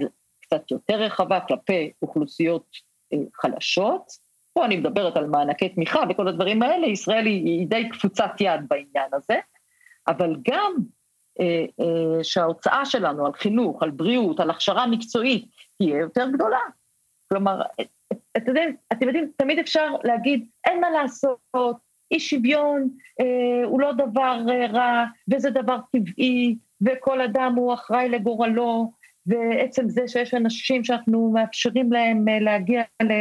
קצת 0.47 0.71
יותר 0.71 0.95
רחבה 0.95 1.41
כלפי 1.41 1.93
אוכלוסיות 2.03 2.67
אה, 3.13 3.19
חלשות. 3.35 4.25
פה 4.53 4.65
אני 4.65 4.77
מדברת 4.77 5.17
על 5.17 5.27
מענקי 5.27 5.69
תמיכה 5.69 6.01
וכל 6.11 6.29
הדברים 6.29 6.63
האלה, 6.63 6.87
ישראל 6.87 7.27
היא, 7.27 7.67
די 7.67 7.89
קפוצת 7.89 8.31
יד 8.41 8.61
בעניין 8.69 9.09
הזה, 9.13 9.39
אבל 10.09 10.37
גם 10.49 10.75
אה, 11.41 11.65
אה, 11.81 12.25
שההוצאה 12.25 12.85
שלנו 12.85 13.27
על 13.27 13.33
חינוך, 13.33 13.83
על 13.83 13.91
בריאות, 13.91 14.41
על 14.41 14.51
הכשרה 14.51 14.87
מקצועית, 14.87 15.45
תהיה 15.79 15.99
יותר 15.99 16.29
גדולה. 16.33 16.61
כלומר, 17.29 17.63
אתם 18.37 18.47
יודעים, 18.47 18.77
אתם 18.93 19.07
יודעים, 19.07 19.31
תמיד 19.37 19.59
אפשר 19.59 19.87
להגיד, 20.05 20.47
אין 20.65 20.81
מה 20.81 20.91
לעשות, 20.91 21.77
אי 22.11 22.21
שוויון 22.21 22.89
אה, 23.21 23.65
הוא 23.65 23.81
לא 23.81 23.93
דבר 23.93 24.39
רע, 24.73 25.05
וזה 25.33 25.51
דבר 25.51 25.79
טבעי, 25.93 26.57
וכל 26.87 27.21
אדם 27.21 27.55
הוא 27.57 27.75
אחראי 27.75 28.09
לגורלו, 28.09 28.93
ועצם 29.27 29.89
זה 29.89 30.03
שיש 30.09 30.35
אנשים 30.35 30.85
שאנחנו 30.85 31.31
מאפשרים 31.35 31.93
להם 31.93 32.29
אה, 32.29 32.39
להגיע 32.39 32.83
ל... 33.03 33.13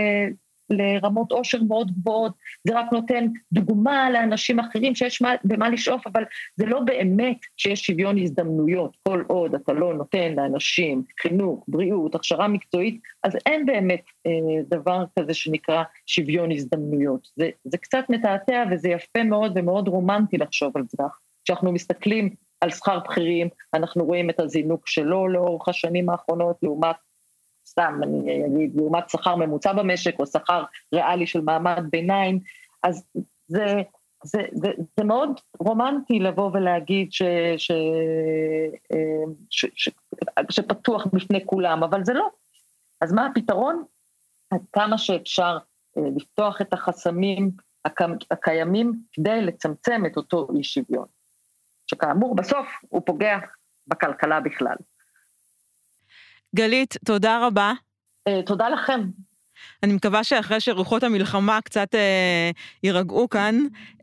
לרמות 0.69 1.31
עושר 1.31 1.63
מאוד 1.67 1.91
גבוהות, 1.91 2.33
זה 2.67 2.79
רק 2.79 2.93
נותן 2.93 3.27
דוגמה 3.51 4.11
לאנשים 4.11 4.59
אחרים 4.59 4.95
שיש 4.95 5.21
מה, 5.21 5.35
במה 5.43 5.69
לשאוף, 5.69 6.07
אבל 6.07 6.23
זה 6.55 6.65
לא 6.65 6.79
באמת 6.79 7.37
שיש 7.57 7.85
שוויון 7.85 8.17
הזדמנויות. 8.17 8.97
כל 9.07 9.23
עוד 9.27 9.55
אתה 9.55 9.73
לא 9.73 9.93
נותן 9.93 10.33
לאנשים 10.35 11.03
חינוך, 11.21 11.65
בריאות, 11.67 12.15
הכשרה 12.15 12.47
מקצועית, 12.47 13.01
אז 13.23 13.37
אין 13.45 13.65
באמת 13.65 14.03
אה, 14.27 14.31
דבר 14.67 15.05
כזה 15.19 15.33
שנקרא 15.33 15.83
שוויון 16.05 16.51
הזדמנויות. 16.51 17.27
זה, 17.35 17.49
זה 17.63 17.77
קצת 17.77 18.05
מתעתע 18.09 18.63
וזה 18.71 18.89
יפה 18.89 19.23
מאוד 19.23 19.51
ומאוד 19.55 19.87
רומנטי 19.87 20.37
לחשוב 20.37 20.77
על 20.77 20.83
זה. 20.89 21.03
כשאנחנו 21.43 21.71
מסתכלים 21.71 22.29
על 22.63 22.69
שכר 22.69 22.99
בכירים, 22.99 23.49
אנחנו 23.73 24.05
רואים 24.05 24.29
את 24.29 24.39
הזינוק 24.39 24.87
שלו 24.87 25.27
לאורך 25.27 25.67
השנים 25.67 26.09
האחרונות 26.09 26.57
לעומת, 26.63 26.95
סתם 27.67 27.99
אני 28.03 28.45
אגיד, 28.45 28.75
לעומת 28.75 29.09
שכר 29.09 29.35
ממוצע 29.35 29.73
במשק 29.73 30.19
או 30.19 30.25
שכר 30.25 30.63
ריאלי 30.93 31.27
של 31.27 31.41
מעמד 31.41 31.83
ביניים, 31.91 32.39
אז 32.83 33.03
זה, 33.47 33.81
זה, 34.23 34.41
זה, 34.53 34.67
זה 34.97 35.03
מאוד 35.03 35.39
רומנטי 35.59 36.19
לבוא 36.19 36.51
ולהגיד 36.53 37.11
ש, 37.11 37.21
ש, 37.57 37.71
אה, 38.91 39.23
ש, 39.49 39.65
ש, 39.75 39.89
שפתוח 40.49 41.07
בפני 41.13 41.45
כולם, 41.45 41.83
אבל 41.83 42.05
זה 42.05 42.13
לא. 42.13 42.27
אז 43.01 43.13
מה 43.13 43.25
הפתרון? 43.25 43.83
עד 44.51 44.61
כמה 44.71 44.97
שאפשר 44.97 45.57
אה, 45.97 46.03
לפתוח 46.15 46.61
את 46.61 46.73
החסמים 46.73 47.51
הקיימים 48.31 48.93
כדי 49.13 49.41
לצמצם 49.41 50.03
את 50.07 50.17
אותו 50.17 50.47
אי 50.55 50.63
שוויון. 50.63 51.22
שכאמור 51.87 52.35
בסוף 52.35 52.67
הוא 52.89 53.01
פוגע 53.05 53.37
בכלכלה 53.87 54.39
בכלל. 54.39 54.75
גלית, 56.55 56.97
תודה 57.05 57.47
רבה. 57.47 57.73
Uh, 58.29 58.45
תודה 58.45 58.69
לכם. 58.69 59.01
אני 59.83 59.93
מקווה 59.93 60.23
שאחרי 60.23 60.59
שרוחות 60.59 61.03
המלחמה 61.03 61.59
קצת 61.61 61.95
אה, 61.95 62.51
יירגעו 62.83 63.29
כאן, 63.29 63.55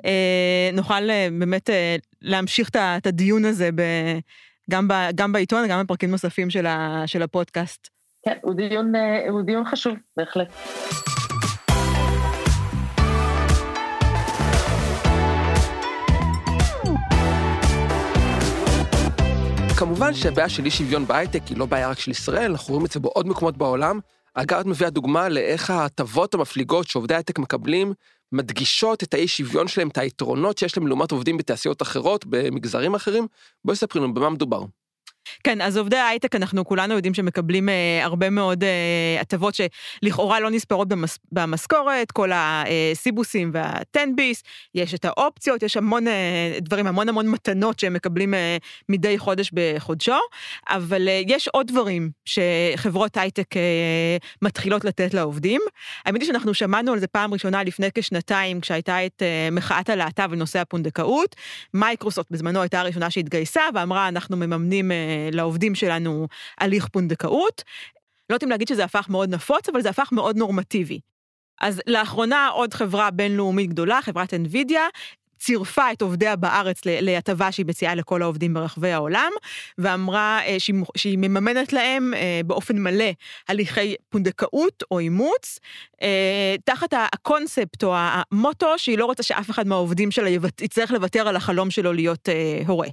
אה, 0.05 0.71
נוכל 0.73 1.11
אה, 1.11 1.29
באמת 1.39 1.71
אה, 1.71 1.97
להמשיך 2.23 2.69
את 2.69 3.07
הדיון 3.07 3.45
הזה 3.45 3.71
ב, 3.75 3.83
גם, 4.71 4.89
ב, 4.89 4.93
גם 5.15 5.33
בעיתון 5.33 5.65
וגם 5.65 5.85
בפרקים 5.85 6.11
נוספים 6.11 6.51
של, 6.51 6.67
ה, 6.67 7.03
של 7.07 7.23
הפודקאסט. 7.23 7.89
כן, 8.25 8.37
הוא 8.43 8.55
דיון, 8.55 8.97
אה, 8.97 9.29
הוא 9.31 9.43
דיון 9.43 9.65
חשוב, 9.65 9.95
בהחלט. 10.17 10.49
כמובן 19.81 20.15
שהבעיה 20.15 20.49
של 20.49 20.65
אי 20.65 20.71
שוויון 20.71 21.07
בהייטק 21.07 21.47
היא 21.47 21.57
לא 21.57 21.67
בעיה 21.67 21.91
רק 21.91 21.99
של 21.99 22.11
ישראל, 22.11 22.51
אנחנו 22.51 22.75
רואים 22.75 22.87
את 22.87 22.91
זה 22.91 23.01
בעוד 23.01 23.27
מקומות 23.27 23.57
בעולם. 23.57 24.01
אגב, 24.35 24.59
את 24.59 24.67
מביאה 24.67 24.91
דוגמה 24.91 25.29
לאיך 25.29 25.71
ההטבות 25.71 26.35
המפליגות 26.35 26.89
שעובדי 26.89 27.15
הייטק 27.15 27.39
מקבלים, 27.39 27.93
מדגישות 28.33 29.03
את 29.03 29.15
האי 29.15 29.29
שוויון 29.29 29.69
שלהם, 29.69 29.89
את 29.89 29.99
היתרונות 29.99 30.59
שיש 30.59 30.77
להם 30.77 30.87
לעומת 30.87 31.11
עובדים 31.11 31.37
בתעשיות 31.37 31.83
אחרות, 31.83 32.25
במגזרים 32.27 32.95
אחרים. 32.95 33.27
בואי 33.65 33.77
ספרי 33.77 34.03
לנו 34.03 34.15
במה 34.15 34.31
מדובר. 34.31 34.63
כן, 35.45 35.61
אז 35.61 35.77
עובדי 35.77 35.97
ההייטק, 35.97 36.35
אנחנו 36.35 36.65
כולנו 36.65 36.95
יודעים 36.95 37.15
שמקבלים 37.15 37.69
אה, 37.69 38.01
הרבה 38.05 38.31
מאוד 38.31 38.65
אה, 38.65 39.21
הטבות 39.21 39.55
שלכאורה 39.55 40.41
לא 40.41 40.51
נספרות 40.51 40.89
במס, 40.89 41.19
במשכורת, 41.33 42.13
כל 42.13 42.31
הסיבוסים 42.35 43.51
והטנביס, 43.55 44.43
יש 44.75 44.95
את 44.95 45.05
האופציות, 45.05 45.63
יש 45.63 45.77
המון 45.77 46.09
אה, 46.09 46.59
דברים, 46.61 46.87
המון 46.87 47.09
המון 47.09 47.27
מתנות 47.29 47.79
שהם 47.79 47.95
מקבלים 47.95 48.35
אה, 48.35 48.57
מדי 48.89 49.19
חודש 49.19 49.51
בחודשו, 49.55 50.19
אבל 50.69 51.09
אה, 51.09 51.23
יש 51.27 51.49
עוד 51.49 51.67
דברים 51.67 52.11
שחברות 52.25 53.17
הייטק 53.17 53.57
אה, 53.57 54.17
מתחילות 54.43 54.85
לתת 54.85 55.15
לעובדים. 55.15 55.61
האמת 56.07 56.21
היא 56.21 56.27
שאנחנו 56.27 56.55
שמענו 56.55 56.93
על 56.93 56.99
זה 56.99 57.07
פעם 57.07 57.33
ראשונה 57.33 57.65
לפני 57.65 57.89
כשנתיים, 57.95 58.61
כשהייתה 58.61 59.07
את 59.07 59.23
אה, 59.23 59.49
מחאת 59.53 59.91
הלהט"ב 59.91 60.31
בנושא 60.31 60.59
הפונדקאות. 60.59 61.37
מייקרוסופט 61.75 62.31
בזמנו 62.31 62.61
הייתה 62.61 62.81
הראשונה 62.81 63.11
שהתגייסה 63.11 63.61
ואמרה, 63.75 64.09
אנחנו 64.09 64.37
מממנים 64.37 64.93
אה, 64.93 65.10
לעובדים 65.33 65.75
שלנו 65.75 66.27
הליך 66.59 66.89
פונדקאות. 66.89 67.63
לא 68.31 68.35
יודעים 68.35 68.51
להגיד 68.51 68.69
שזה 68.69 68.85
הפך 68.85 69.09
מאוד 69.09 69.35
נפוץ, 69.35 69.69
אבל 69.69 69.83
זה 69.83 69.91
הפך 69.91 70.09
מאוד 70.13 70.37
נורמטיבי. 70.37 71.01
אז 71.61 71.83
לאחרונה 71.87 72.49
עוד 72.49 72.75
חברה 72.75 73.11
בינלאומית 73.11 73.71
גדולה, 73.71 74.03
חברת 74.03 74.35
NVIDIA, 74.35 74.81
צירפה 75.41 75.93
את 75.93 76.03
עובדיה 76.03 76.37
בארץ 76.37 76.81
להטבה 76.85 77.53
שהיא 77.53 77.67
מציעה 77.67 77.95
לכל 77.95 78.23
העובדים 78.23 78.55
ברחבי 78.55 78.93
העולם, 78.93 79.31
ואמרה 79.79 80.41
אה, 80.47 80.57
שהיא, 80.97 81.19
מממנת 81.19 81.73
להם 81.73 82.15
אה, 82.15 82.41
באופן 82.47 82.79
מלא 82.79 83.11
הליכי 83.49 83.95
פונדקאות 84.09 84.83
או 84.91 84.99
אימוץ, 84.99 85.59
אה, 86.03 86.55
תחת 86.65 86.95
הקונספט 86.97 87.85
או 87.85 87.95
המוטו 87.97 88.79
שהיא 88.79 88.99
לא 88.99 89.05
רוצה 89.05 89.23
שאף 89.23 89.51
אחד 89.51 89.67
מהעובדים 89.67 90.11
שלה 90.11 90.31
יצטרך 90.61 90.91
לוותר 90.91 91.29
על 91.29 91.37
החלום 91.37 91.71
שלו 91.71 91.93
להיות 91.93 92.29
הורה. 92.67 92.89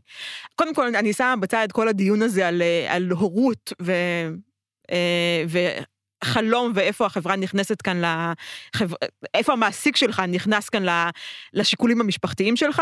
קודם 0.56 0.74
כל, 0.74 0.96
אני 0.96 1.14
שמה 1.14 1.36
בצד 1.36 1.68
כל 1.72 1.88
הדיון 1.88 2.22
הזה 2.22 2.48
על, 2.48 2.62
על 2.88 3.12
הורות 3.12 3.74
ו... 3.82 3.94
חלום 6.24 6.72
ואיפה 6.76 7.06
החברה 7.06 7.36
נכנסת 7.36 7.82
כאן, 7.82 8.02
לחבר... 8.76 8.96
איפה 9.34 9.54
המעסיק 9.54 9.96
שלך 9.96 10.20
נכנס 10.20 10.70
כאן 10.70 10.84
לשיקולים 11.54 12.02
המשפחתיים 12.02 12.56
שלך, 12.56 12.82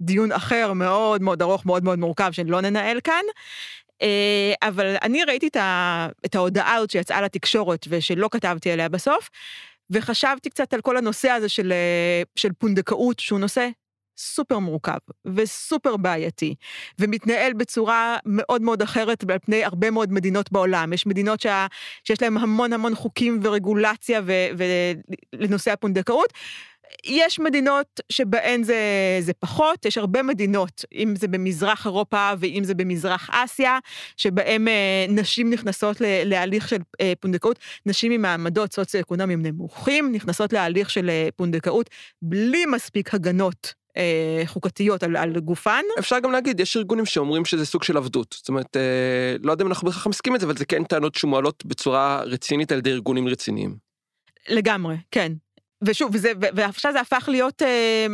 דיון 0.00 0.32
אחר 0.32 0.72
מאוד 0.72 1.22
מאוד 1.22 1.42
ארוך, 1.42 1.66
מאוד 1.66 1.84
מאוד 1.84 1.98
מורכב, 1.98 2.32
שלא 2.32 2.60
ננהל 2.60 3.00
כאן. 3.04 3.22
אה, 4.02 4.52
אבל 4.62 4.96
אני 5.02 5.24
ראיתי 5.24 5.48
את 6.26 6.34
ההודעה 6.34 6.74
הזאת 6.74 6.90
שיצאה 6.90 7.22
לתקשורת 7.22 7.86
ושלא 7.88 8.28
כתבתי 8.32 8.70
עליה 8.70 8.88
בסוף, 8.88 9.30
וחשבתי 9.90 10.50
קצת 10.50 10.74
על 10.74 10.80
כל 10.80 10.96
הנושא 10.96 11.30
הזה 11.30 11.48
של, 11.48 11.72
אה, 11.72 12.22
של 12.36 12.52
פונדקאות, 12.58 13.18
שהוא 13.18 13.40
נושא 13.40 13.68
סופר 14.20 14.58
מורכב 14.58 14.98
וסופר 15.24 15.96
בעייתי, 15.96 16.54
ומתנהל 16.98 17.52
בצורה 17.52 18.16
מאוד 18.26 18.62
מאוד 18.62 18.82
אחרת 18.82 19.30
על 19.30 19.38
פני 19.38 19.64
הרבה 19.64 19.90
מאוד 19.90 20.12
מדינות 20.12 20.52
בעולם. 20.52 20.92
יש 20.92 21.06
מדינות 21.06 21.40
שה, 21.40 21.66
שיש 22.04 22.22
להן 22.22 22.36
המון 22.36 22.72
המון 22.72 22.94
חוקים 22.94 23.40
ורגולציה 23.42 24.20
ו, 24.24 24.32
ולנושא 25.32 25.72
הפונדקאות. 25.72 26.32
יש 27.04 27.38
מדינות 27.38 28.00
שבהן 28.12 28.62
זה, 28.62 28.76
זה 29.20 29.32
פחות, 29.32 29.84
יש 29.84 29.98
הרבה 29.98 30.22
מדינות, 30.22 30.84
אם 30.94 31.16
זה 31.16 31.28
במזרח 31.28 31.86
אירופה 31.86 32.30
ואם 32.38 32.64
זה 32.64 32.74
במזרח 32.74 33.30
אסיה, 33.32 33.78
שבהן 34.16 34.68
אה, 34.68 35.06
נשים 35.08 35.50
נכנסות 35.50 36.00
ל, 36.00 36.04
להליך 36.24 36.68
של 36.68 36.78
אה, 37.00 37.12
פונדקאות, 37.20 37.58
נשים 37.86 38.12
עם 38.12 38.22
מעמדות 38.22 38.72
סוציו-אקונומיים 38.72 39.42
נמוכים 39.42 40.12
נכנסות 40.12 40.52
להליך 40.52 40.90
של 40.90 41.10
אה, 41.10 41.28
פונדקאות 41.36 41.90
בלי 42.22 42.66
מספיק 42.66 43.14
הגנות 43.14 43.79
אה, 43.96 44.42
חוקתיות 44.46 45.02
על, 45.02 45.16
על 45.16 45.40
גופן. 45.40 45.82
אפשר 45.98 46.18
גם 46.18 46.32
להגיד, 46.32 46.60
יש 46.60 46.76
ארגונים 46.76 47.06
שאומרים 47.06 47.44
שזה 47.44 47.66
סוג 47.66 47.82
של 47.82 47.96
עבדות. 47.96 48.34
זאת 48.38 48.48
אומרת, 48.48 48.76
אה, 48.76 49.36
לא 49.42 49.52
יודע 49.52 49.64
אם 49.64 49.68
אנחנו 49.68 49.86
בהכרח 49.86 50.06
מסכימים 50.06 50.34
את 50.34 50.40
זה, 50.40 50.46
אבל 50.46 50.56
זה 50.56 50.64
כן 50.64 50.84
טענות 50.84 51.14
שמועלות 51.14 51.64
בצורה 51.64 52.22
רצינית 52.22 52.72
על 52.72 52.78
ידי 52.78 52.90
ארגונים 52.90 53.28
רציניים. 53.28 53.76
לגמרי, 54.48 54.96
כן. 55.10 55.32
ושוב, 55.82 56.10
וזה, 56.14 56.32
ועכשיו 56.40 56.92
זה 56.92 57.00
הפך 57.00 57.28
להיות 57.32 57.62
אה, 57.62 58.06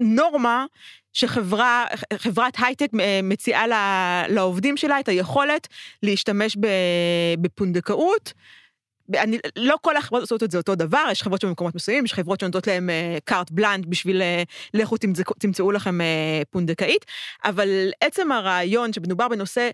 נורמה 0.00 0.66
שחברה, 1.12 1.84
חברת 2.14 2.56
הייטק 2.58 2.88
אה, 3.00 3.20
מציעה 3.22 3.64
לעובדים 4.28 4.76
שלה 4.76 5.00
את 5.00 5.08
היכולת 5.08 5.68
להשתמש 6.02 6.56
בפונדקאות. 7.38 8.32
אני, 9.14 9.38
לא 9.56 9.76
כל 9.82 9.96
החברות 9.96 10.20
עושות 10.22 10.42
את 10.42 10.50
זה 10.50 10.58
אותו 10.58 10.74
דבר, 10.74 11.04
יש 11.12 11.22
חברות 11.22 11.40
שבמקומות 11.40 11.74
מסוימים, 11.74 12.04
יש 12.04 12.14
חברות 12.14 12.40
שנותנות 12.40 12.66
להם 12.66 12.90
קארט 13.24 13.50
uh, 13.50 13.54
בלנד 13.54 13.86
בשביל 13.86 14.22
uh, 14.22 14.24
לכו 14.74 14.96
תמצאו, 14.96 15.34
תמצאו 15.38 15.72
לכם 15.72 16.00
uh, 16.00 16.04
פונדקאית, 16.50 17.04
אבל 17.44 17.68
עצם 18.00 18.32
הרעיון 18.32 18.92
שמדובר 18.92 19.28
בנושא 19.28 19.70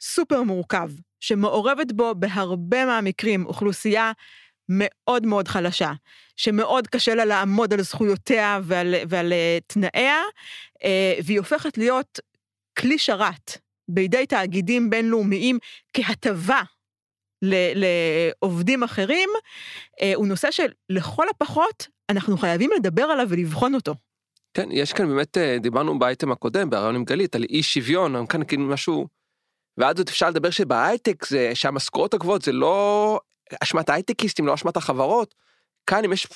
סופר 0.00 0.42
מורכב, 0.42 0.90
שמעורבת 1.20 1.92
בו 1.92 2.14
בהרבה 2.16 2.86
מהמקרים 2.86 3.46
אוכלוסייה 3.46 4.12
מאוד 4.68 5.26
מאוד 5.26 5.48
חלשה, 5.48 5.92
שמאוד 6.36 6.86
קשה 6.86 7.14
לה 7.14 7.24
לעמוד 7.24 7.72
על 7.74 7.82
זכויותיה 7.82 8.60
ועל, 8.62 8.94
ועל 9.08 9.32
uh, 9.32 9.64
תנאיה, 9.66 10.20
uh, 10.78 10.86
והיא 11.24 11.38
הופכת 11.38 11.78
להיות 11.78 12.18
כלי 12.78 12.98
שרת 12.98 13.58
בידי 13.88 14.26
תאגידים 14.26 14.90
בינלאומיים 14.90 15.58
כהטבה 15.94 16.62
לעובדים 17.42 18.82
אחרים, 18.82 19.28
אה, 20.02 20.12
הוא 20.14 20.26
נושא 20.26 20.48
שלכל 20.50 21.26
הפחות 21.30 21.88
אנחנו 22.10 22.38
חייבים 22.38 22.70
לדבר 22.76 23.02
עליו 23.02 23.26
ולבחון 23.30 23.74
אותו. 23.74 23.94
כן, 24.54 24.68
יש 24.72 24.92
כאן 24.92 25.08
באמת, 25.08 25.38
אה, 25.38 25.56
דיברנו 25.60 25.98
באייטם 25.98 26.32
הקודם, 26.32 26.70
בהרעיון 26.70 26.94
עם 26.94 27.04
גלית, 27.04 27.34
על 27.34 27.44
אי 27.48 27.62
שוויון, 27.62 28.26
כאן 28.26 28.44
כאילו 28.44 28.62
משהו, 28.62 29.06
ואז 29.78 29.98
עוד 29.98 30.08
אפשר 30.08 30.30
לדבר 30.30 30.50
שבהייטק 30.50 31.24
שהמשכורות 31.54 32.14
הגבוהות 32.14 32.42
זה 32.42 32.52
לא 32.52 33.20
אשמת 33.62 33.88
ההייטקיסטים, 33.88 34.46
לא 34.46 34.54
אשמת 34.54 34.76
החברות. 34.76 35.34
כאן 35.86 36.04
אם 36.04 36.12
יש, 36.12 36.26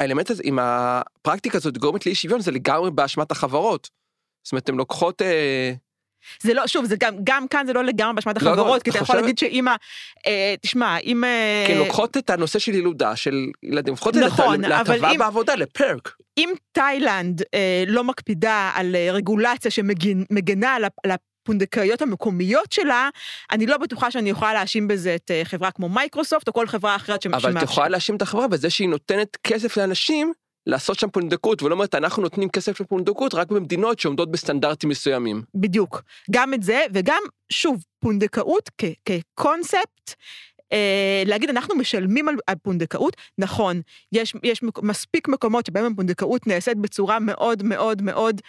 האלמנט 0.00 0.30
הזה, 0.30 0.42
אם 0.44 0.58
הפרקטיקה 0.60 1.58
הזאת 1.58 1.78
גורמת 1.78 2.06
לאי 2.06 2.14
שוויון, 2.14 2.40
זה 2.40 2.50
לגמרי 2.50 2.90
באשמת 2.90 3.30
החברות. 3.30 3.90
זאת 4.44 4.52
אומרת, 4.52 4.68
הן 4.68 4.74
לוקחות... 4.74 5.22
אה, 5.22 5.72
זה 6.42 6.54
לא, 6.54 6.66
שוב, 6.66 6.84
זה 6.84 6.96
גם, 6.98 7.14
גם 7.24 7.48
כאן 7.48 7.66
זה 7.66 7.72
לא 7.72 7.84
לגמרי 7.84 8.14
באשמת 8.14 8.42
לא, 8.42 8.50
לא, 8.50 8.54
החברות, 8.54 8.78
לא, 8.78 8.84
כי 8.84 8.90
אתה 8.90 8.98
יכול 8.98 9.16
להגיד 9.16 9.38
שאמא, 9.38 9.74
אה, 10.26 10.54
תשמע, 10.60 10.98
אם... 10.98 11.24
אה... 11.24 11.64
כן, 11.66 11.78
לוקחות 11.78 12.16
את 12.16 12.30
הנושא 12.30 12.58
של 12.58 12.74
ילודה, 12.74 13.16
של 13.16 13.46
ילדים, 13.62 13.92
לוקחות 13.92 14.16
נכון, 14.16 14.54
את 14.54 14.60
זה 14.60 14.68
להטבה 14.68 15.14
בעבודה, 15.18 15.54
לפרק. 15.54 16.14
אם 16.38 16.50
תאילנד 16.72 17.42
אה, 17.54 17.84
לא 17.86 18.04
מקפידה 18.04 18.70
על 18.74 18.96
אה, 18.96 19.12
רגולציה 19.12 19.70
שמגנה 19.70 20.74
על, 20.74 20.84
על 21.04 21.10
הפונדקאיות 21.10 22.02
המקומיות 22.02 22.72
שלה, 22.72 23.08
אני 23.52 23.66
לא 23.66 23.76
בטוחה 23.76 24.10
שאני 24.10 24.30
יכולה 24.30 24.52
להאשים 24.52 24.88
בזה 24.88 25.14
את 25.14 25.30
אה, 25.30 25.42
חברה 25.44 25.70
כמו 25.70 25.88
מייקרוסופט 25.88 26.48
או 26.48 26.52
כל 26.52 26.66
חברה 26.66 26.96
אחרת 26.96 27.22
שמאפשרת. 27.22 27.50
אבל 27.50 27.58
את 27.58 27.62
יכולה 27.62 27.88
להאשים 27.88 28.16
את 28.16 28.22
החברה 28.22 28.48
בזה 28.48 28.70
שהיא 28.70 28.88
נותנת 28.88 29.36
כסף 29.44 29.76
לאנשים 29.76 30.32
לעשות 30.66 30.98
שם 30.98 31.10
פונדקות, 31.10 31.62
ולא 31.62 31.74
אומרת, 31.74 31.94
אנחנו 31.94 32.22
נותנים 32.22 32.48
כסף 32.48 32.80
לפונדקות 32.80 33.34
רק 33.34 33.50
במדינות 33.50 33.98
שעומדות 33.98 34.30
בסטנדרטים 34.30 34.90
מסוימים. 34.90 35.42
בדיוק. 35.54 36.02
גם 36.30 36.54
את 36.54 36.62
זה, 36.62 36.84
וגם, 36.92 37.22
שוב, 37.52 37.84
פונדקאות 38.00 38.70
כקונספט, 39.04 40.14
אה, 40.72 41.22
להגיד, 41.26 41.50
אנחנו 41.50 41.76
משלמים 41.76 42.28
על, 42.28 42.34
על 42.46 42.54
פונדקאות, 42.62 43.16
נכון, 43.38 43.80
יש, 44.12 44.34
יש 44.42 44.60
מספיק 44.82 45.28
מקומות 45.28 45.66
שבהם 45.66 45.92
הפונדקאות 45.92 46.46
נעשית 46.46 46.76
בצורה 46.76 47.18
מאוד 47.18 47.62
מאוד 47.62 48.02
מאוד 48.02 48.40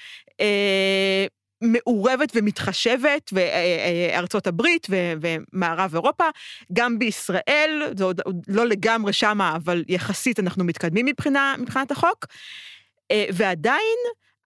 אה, 0.42 1.26
מעורבת 1.62 2.32
ומתחשבת, 2.36 3.34
וארצות 3.34 4.48
הברית 4.48 4.88
ומערב 4.92 5.94
אירופה, 5.94 6.24
גם 6.74 7.00
בישראל, 7.00 7.82
זה 7.98 8.04
עוד 8.04 8.22
לא 8.48 8.66
לגמרי 8.66 9.14
שמה, 9.14 9.56
אבל 9.56 9.84
יחסית 9.88 10.40
אנחנו 10.40 10.64
מתקדמים 10.64 11.06
מבחינה, 11.06 11.56
מבחינת 11.60 11.92
החוק, 11.92 12.26
אה, 13.12 13.26
ועדיין, 13.34 13.98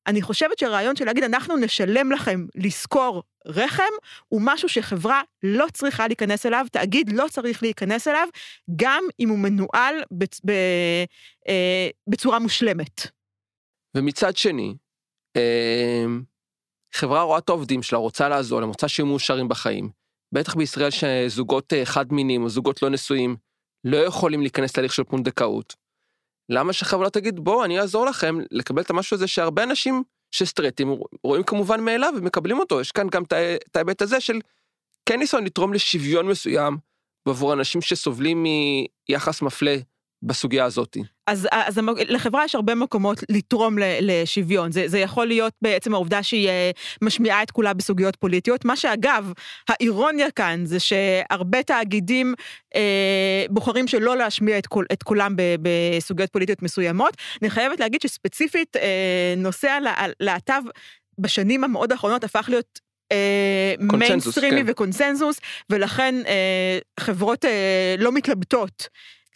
אני 0.07 0.21
חושבת 0.21 0.59
שהרעיון 0.59 0.95
של 0.95 1.05
להגיד, 1.05 1.23
אנחנו 1.23 1.57
נשלם 1.57 2.11
לכם 2.11 2.45
לשכור 2.55 3.23
רחם, 3.45 3.83
הוא 4.27 4.41
משהו 4.43 4.69
שחברה 4.69 5.21
לא 5.43 5.65
צריכה 5.73 6.07
להיכנס 6.07 6.45
אליו, 6.45 6.65
תאגיד 6.71 7.09
לא 7.13 7.25
צריך 7.29 7.63
להיכנס 7.63 8.07
אליו, 8.07 8.27
גם 8.75 9.03
אם 9.19 9.29
הוא 9.29 9.39
מנוהל 9.39 9.95
בצ... 10.11 10.41
ב... 10.45 10.51
אה, 11.47 11.89
בצורה 12.07 12.39
מושלמת. 12.39 13.07
ומצד 13.97 14.37
שני, 14.37 14.75
אה, 15.35 16.05
חברה 16.95 17.21
רואה 17.21 17.37
את 17.37 17.49
העובדים 17.49 17.83
שלה, 17.83 17.99
רוצה 17.99 18.29
לעזור 18.29 18.59
להם, 18.59 18.69
רוצה 18.69 18.87
שיהיו 18.87 19.05
מאושרים 19.05 19.47
בחיים. 19.47 19.89
בטח 20.31 20.55
בישראל 20.55 20.89
שזוגות 20.89 21.73
אה, 21.73 21.85
חד 21.85 22.13
מיניים 22.13 22.43
או 22.43 22.49
זוגות 22.49 22.81
לא 22.81 22.89
נשואים 22.89 23.35
לא 23.83 23.97
יכולים 23.97 24.41
להיכנס 24.41 24.77
להליך 24.77 24.93
של 24.93 25.03
פונדקאות. 25.03 25.75
למה 26.49 26.73
שחברה 26.73 27.09
תגיד, 27.09 27.39
בואו, 27.39 27.63
אני 27.63 27.79
אעזור 27.79 28.05
לכם 28.05 28.37
לקבל 28.51 28.81
את 28.81 28.89
המשהו 28.89 29.15
הזה 29.15 29.27
שהרבה 29.27 29.63
אנשים 29.63 30.03
שסטרייטים 30.31 30.95
רואים 31.23 31.43
כמובן 31.43 31.81
מאליו 31.81 32.13
ומקבלים 32.17 32.59
אותו. 32.59 32.81
יש 32.81 32.91
כאן 32.91 33.07
גם 33.07 33.23
את 33.23 33.75
ההיבט 33.75 34.01
הזה 34.01 34.21
של 34.21 34.39
כן 35.09 35.19
ניסיון 35.19 35.43
לתרום 35.43 35.73
לשוויון 35.73 36.27
מסוים 36.27 36.77
בעבור 37.25 37.53
אנשים 37.53 37.81
שסובלים 37.81 38.45
מיחס 39.09 39.41
מפלה 39.41 39.77
בסוגיה 40.23 40.65
הזאת. 40.65 40.97
אז, 41.27 41.47
אז 41.51 41.79
לחברה 42.07 42.45
יש 42.45 42.55
הרבה 42.55 42.75
מקומות 42.75 43.23
לתרום 43.29 43.77
לשוויון. 44.01 44.71
זה, 44.71 44.87
זה 44.87 44.99
יכול 44.99 45.27
להיות 45.27 45.53
בעצם 45.61 45.93
העובדה 45.93 46.23
שהיא 46.23 46.49
אה, 46.49 46.71
משמיעה 47.01 47.43
את 47.43 47.51
כולה 47.51 47.73
בסוגיות 47.73 48.15
פוליטיות. 48.15 48.65
מה 48.65 48.75
שאגב, 48.75 49.31
האירוניה 49.69 50.31
כאן 50.31 50.65
זה 50.65 50.79
שהרבה 50.79 51.63
תאגידים 51.63 52.33
אה, 52.75 53.45
בוחרים 53.49 53.87
שלא 53.87 54.17
להשמיע 54.17 54.57
את, 54.57 54.67
קול, 54.67 54.85
את 54.93 55.03
קולם 55.03 55.35
ב, 55.35 55.41
בסוגיות 55.61 56.29
פוליטיות 56.29 56.61
מסוימות. 56.61 57.17
אני 57.41 57.49
חייבת 57.49 57.79
להגיד 57.79 58.01
שספציפית 58.01 58.77
אה, 58.77 59.33
נושא 59.37 59.77
הלהט"ב 60.19 60.61
בשנים 61.19 61.63
המאוד 61.63 61.91
האחרונות 61.91 62.23
הפך 62.23 62.45
להיות 62.49 62.79
מיינסטרימי 63.79 64.63
כן. 64.63 64.71
וקונצנזוס, 64.71 65.39
ולכן 65.69 66.15
אה, 66.27 66.79
חברות 66.99 67.45
אה, 67.45 67.95
לא 67.97 68.11
מתלבטות 68.11 68.87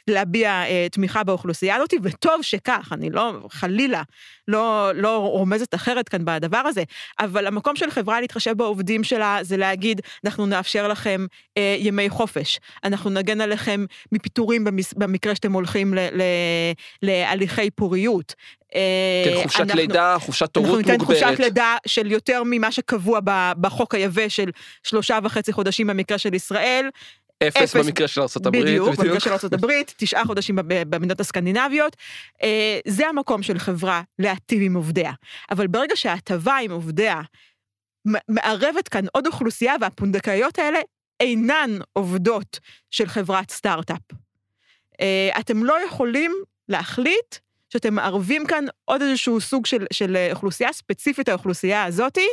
להביע 0.10 0.50
אה, 0.50 0.88
תמיכה 0.92 1.24
באוכלוסייה 1.24 1.76
הזאת, 1.76 1.94
וטוב 2.04 2.42
שכך, 2.42 2.90
אני 2.92 3.10
לא, 3.10 3.34
חלילה, 3.50 4.02
לא, 4.48 4.92
לא 4.96 5.18
רומזת 5.18 5.76
אחרת 5.76 6.10
כאן 6.10 6.22
בדבר 6.26 6.58
הזה, 6.58 6.84
אבל 7.20 7.48
המקום 7.48 7.76
של 7.76 7.92
חברה 7.92 8.22
להתחשב 8.22 8.54
בעובדים 8.58 9.04
שלה 9.04 9.40
זה 9.42 9.58
להגיד, 9.58 10.02
אנחנו 10.26 10.46
נאפשר 10.46 10.88
לכם 10.88 11.26
אה, 11.58 11.76
ימי 11.80 12.10
חופש, 12.10 12.60
אנחנו 12.84 13.10
נגן 13.10 13.42
עליכם 13.42 13.86
מפיטורים 14.12 14.64
במס, 14.64 14.94
במקרה 14.94 15.36
שאתם 15.36 15.54
הולכים 15.54 15.94
ל, 15.94 16.00
ל, 16.00 16.22
להליכי 17.02 17.72
פוריות. 17.72 18.36
אה, 18.76 19.24
כן, 19.26 19.44
חופשת 19.44 19.60
אנחנו, 19.60 19.76
לידה, 19.76 20.16
חופשת 20.20 20.56
הורות 20.56 20.72
מוגברת. 20.72 20.90
אנחנו 20.90 21.14
ניתן 21.14 21.26
חופשת 21.26 21.40
לידה 21.40 21.78
של 21.88 22.12
יותר 22.12 22.42
ממה 22.46 22.72
שקבוע 22.72 23.20
בחוק 23.62 23.96
היבש 23.96 24.36
של 24.36 24.50
שלושה 24.84 25.20
וחצי 25.24 25.54
חודשים 25.54 25.88
במקרה 25.88 26.18
של 26.18 26.34
ישראל. 26.34 26.90
אפס, 27.48 27.76
במקרה 27.76 28.08
של 28.08 28.22
ארה"ב. 28.22 28.50
בדיוק, 28.50 28.96
במקרה 28.96 29.20
של 29.20 29.30
ארה"ב, 29.30 29.72
תשעה 29.98 30.26
חודשים 30.26 30.56
במדינות 30.66 31.20
הסקנדינביות. 31.20 31.96
אה, 32.44 32.80
זה 32.88 33.08
המקום 33.08 33.44
של 33.44 33.60
חברה 33.60 34.02
להטיב 34.20 34.62
עם 34.62 34.76
עובדיה. 34.76 35.12
אבל 35.52 35.68
ברגע 35.68 35.96
שההטבה 35.96 36.58
עם 36.58 36.72
עובדיה 36.72 37.22
מערבת 38.28 38.88
כאן 38.88 39.06
עוד 39.12 39.28
אוכלוסייה, 39.28 39.76
והפונדקאיות 39.82 40.60
האלה 40.60 40.80
אינן 41.20 41.78
עובדות 41.94 42.60
של 42.92 43.08
חברת 43.08 43.52
סטארט-אפ. 43.52 44.02
אה, 45.02 45.30
אתם 45.40 45.64
לא 45.64 45.86
יכולים 45.88 46.32
להחליט 46.70 47.36
שאתם 47.70 47.94
מערבים 47.94 48.46
כאן 48.46 48.66
עוד 48.86 49.02
איזשהו 49.02 49.42
סוג 49.42 49.66
של, 49.66 49.86
של 49.94 50.18
אוכלוסייה 50.32 50.74
ספציפית, 50.74 51.30
האוכלוסייה 51.30 51.84
הזאתי, 51.84 52.28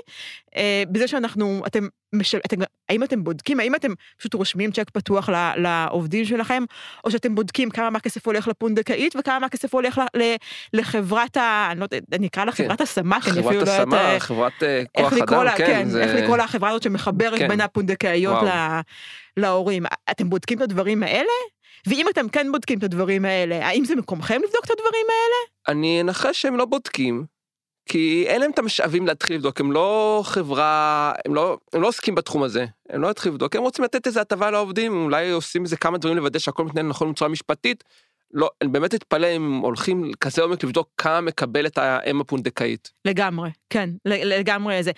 אה, 0.56 0.82
בזה 0.92 1.08
שאנחנו, 1.08 1.62
אתם, 1.66 1.88
משל, 2.12 2.38
אתם, 2.46 2.56
האם 2.88 3.02
אתם 3.02 3.24
בודקים, 3.24 3.60
האם 3.60 3.74
אתם 3.74 3.92
פשוט 4.18 4.34
רושמים 4.34 4.72
צ'ק 4.72 4.90
פתוח 4.90 5.28
ל, 5.28 5.52
לעובדים 5.56 6.24
שלכם, 6.24 6.64
או 7.04 7.10
שאתם 7.10 7.34
בודקים 7.34 7.70
כמה 7.70 7.90
מהכסף 7.90 8.26
הולך 8.26 8.48
לפונדקאית 8.48 9.16
וכמה 9.16 9.38
מהכסף 9.38 9.74
הולך 9.74 9.98
ל, 9.98 10.22
ל, 10.22 10.34
לחברת 10.72 11.36
ה... 11.36 11.68
אני 11.70 11.80
לא 11.80 11.84
יודעת, 11.84 12.02
אני 12.12 12.26
אקרא 12.26 12.44
לה 12.44 12.52
כן. 12.52 12.64
חברת 12.64 12.80
השמה, 12.80 13.20
כי 13.20 13.30
אני 13.30 13.40
אפילו 13.40 13.52
לא 13.52 13.70
יודעת... 13.70 13.88
חברת 13.88 13.92
השמה, 13.92 14.20
חברת 14.20 14.62
אה, 14.62 14.82
כוח 14.96 15.12
אדם, 15.12 15.44
לה, 15.44 15.56
כן. 15.56 15.66
כן 15.66 15.88
זה... 15.88 16.02
איך 16.02 16.14
לקרוא 16.14 16.36
לחברה 16.36 16.70
הזאת 16.70 16.82
שמחברת 16.82 17.38
כן. 17.38 17.48
בין 17.48 17.60
הפונדקאיות 17.60 18.42
ל, 18.42 18.80
להורים. 19.36 19.84
אתם 20.10 20.30
בודקים 20.30 20.58
את 20.58 20.62
הדברים 20.62 21.02
האלה? 21.02 21.32
ואם 21.86 22.06
אתם 22.12 22.28
כן 22.28 22.52
בודקים 22.52 22.78
את 22.78 22.84
הדברים 22.84 23.24
האלה, 23.24 23.66
האם 23.66 23.84
זה 23.84 23.96
מקומכם 23.96 24.34
לבדוק 24.34 24.64
את 24.64 24.70
הדברים 24.70 25.06
האלה? 25.08 25.68
אני 25.68 26.00
אנחש 26.00 26.42
שהם 26.42 26.56
לא 26.56 26.64
בודקים, 26.64 27.24
כי 27.88 28.24
אין 28.26 28.40
להם 28.40 28.50
את 28.50 28.58
המשאבים 28.58 29.06
להתחיל 29.06 29.36
לבדוק, 29.36 29.60
הם 29.60 29.72
לא 29.72 30.20
חברה, 30.24 31.12
הם 31.26 31.34
לא, 31.34 31.58
הם 31.72 31.82
לא 31.82 31.88
עוסקים 31.88 32.14
בתחום 32.14 32.42
הזה, 32.42 32.66
הם 32.90 33.02
לא 33.02 33.10
יתחילו 33.10 33.34
לבדוק, 33.34 33.56
הם 33.56 33.62
רוצים 33.62 33.84
לתת 33.84 34.06
איזה 34.06 34.20
הטבה 34.20 34.50
לעובדים, 34.50 35.04
אולי 35.04 35.30
עושים 35.30 35.64
איזה 35.64 35.76
כמה 35.76 35.98
דברים 35.98 36.16
לוודא 36.16 36.38
שהכל 36.38 36.64
מתנהל 36.64 36.86
נכון 36.86 37.12
בצורה 37.12 37.30
משפטית. 37.30 37.84
לא, 38.30 38.50
אני 38.62 38.70
באמת 38.70 38.94
אתפלא 38.94 39.36
אם 39.36 39.58
הולכים 39.58 40.10
כזה 40.20 40.42
עומק 40.42 40.64
לבדוק 40.64 40.88
כמה 40.96 41.20
מקבלת 41.20 41.78
האם 41.78 42.20
הפונדקאית. 42.20 42.92
לגמרי, 43.04 43.50
כן, 43.70 43.90
לגמרי 44.04 44.82
זה. 44.82 44.90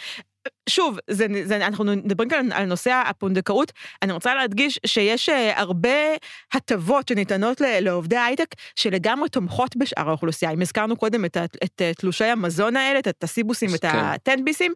שוב, 0.69 0.99
זה, 1.11 1.27
זה, 1.45 1.57
אנחנו 1.57 1.85
מדברים 1.85 2.29
כאן 2.29 2.53
על 2.53 2.65
נושא 2.65 3.03
הפונדקאות, 3.07 3.73
אני 4.03 4.13
רוצה 4.13 4.35
להדגיש 4.35 4.79
שיש 4.87 5.29
אה, 5.29 5.61
הרבה 5.61 5.99
הטבות 6.53 7.09
שניתנות 7.09 7.61
לעובדי 7.61 8.17
הייטק 8.17 8.55
שלגמרי 8.77 9.29
תומכות 9.29 9.77
בשאר 9.77 10.09
האוכלוסייה. 10.09 10.53
אם 10.53 10.61
הזכרנו 10.61 10.97
קודם 10.97 11.25
את, 11.25 11.37
את, 11.37 11.57
את 11.65 11.83
תלושי 11.99 12.25
המזון 12.25 12.77
האלה, 12.77 12.99
את 12.99 13.25
הסיבוסים, 13.25 13.75
את 13.75 13.81
כן. 13.81 13.99
הטנביסים, 13.99 14.73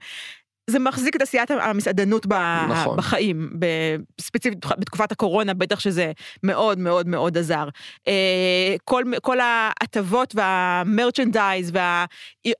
זה 0.71 0.79
מחזיק 0.79 1.17
את 1.17 1.23
עשיית 1.23 1.51
המסעדנות 1.51 2.27
נכון. 2.69 2.97
בחיים, 2.97 3.51
ספציפית 4.21 4.67
בתקופת 4.79 5.13
הקורונה, 5.13 5.55
בטח 5.55 5.81
שזה 5.81 6.13
מאוד 6.43 6.79
מאוד 6.79 7.09
מאוד 7.09 7.39
עזר. 7.39 7.69
אה, 8.09 8.75
כל, 8.85 9.05
כל 9.23 9.39
ההטבות 9.41 10.35
והמרצ'נדייז, 10.35 11.71
וה... 11.75 12.05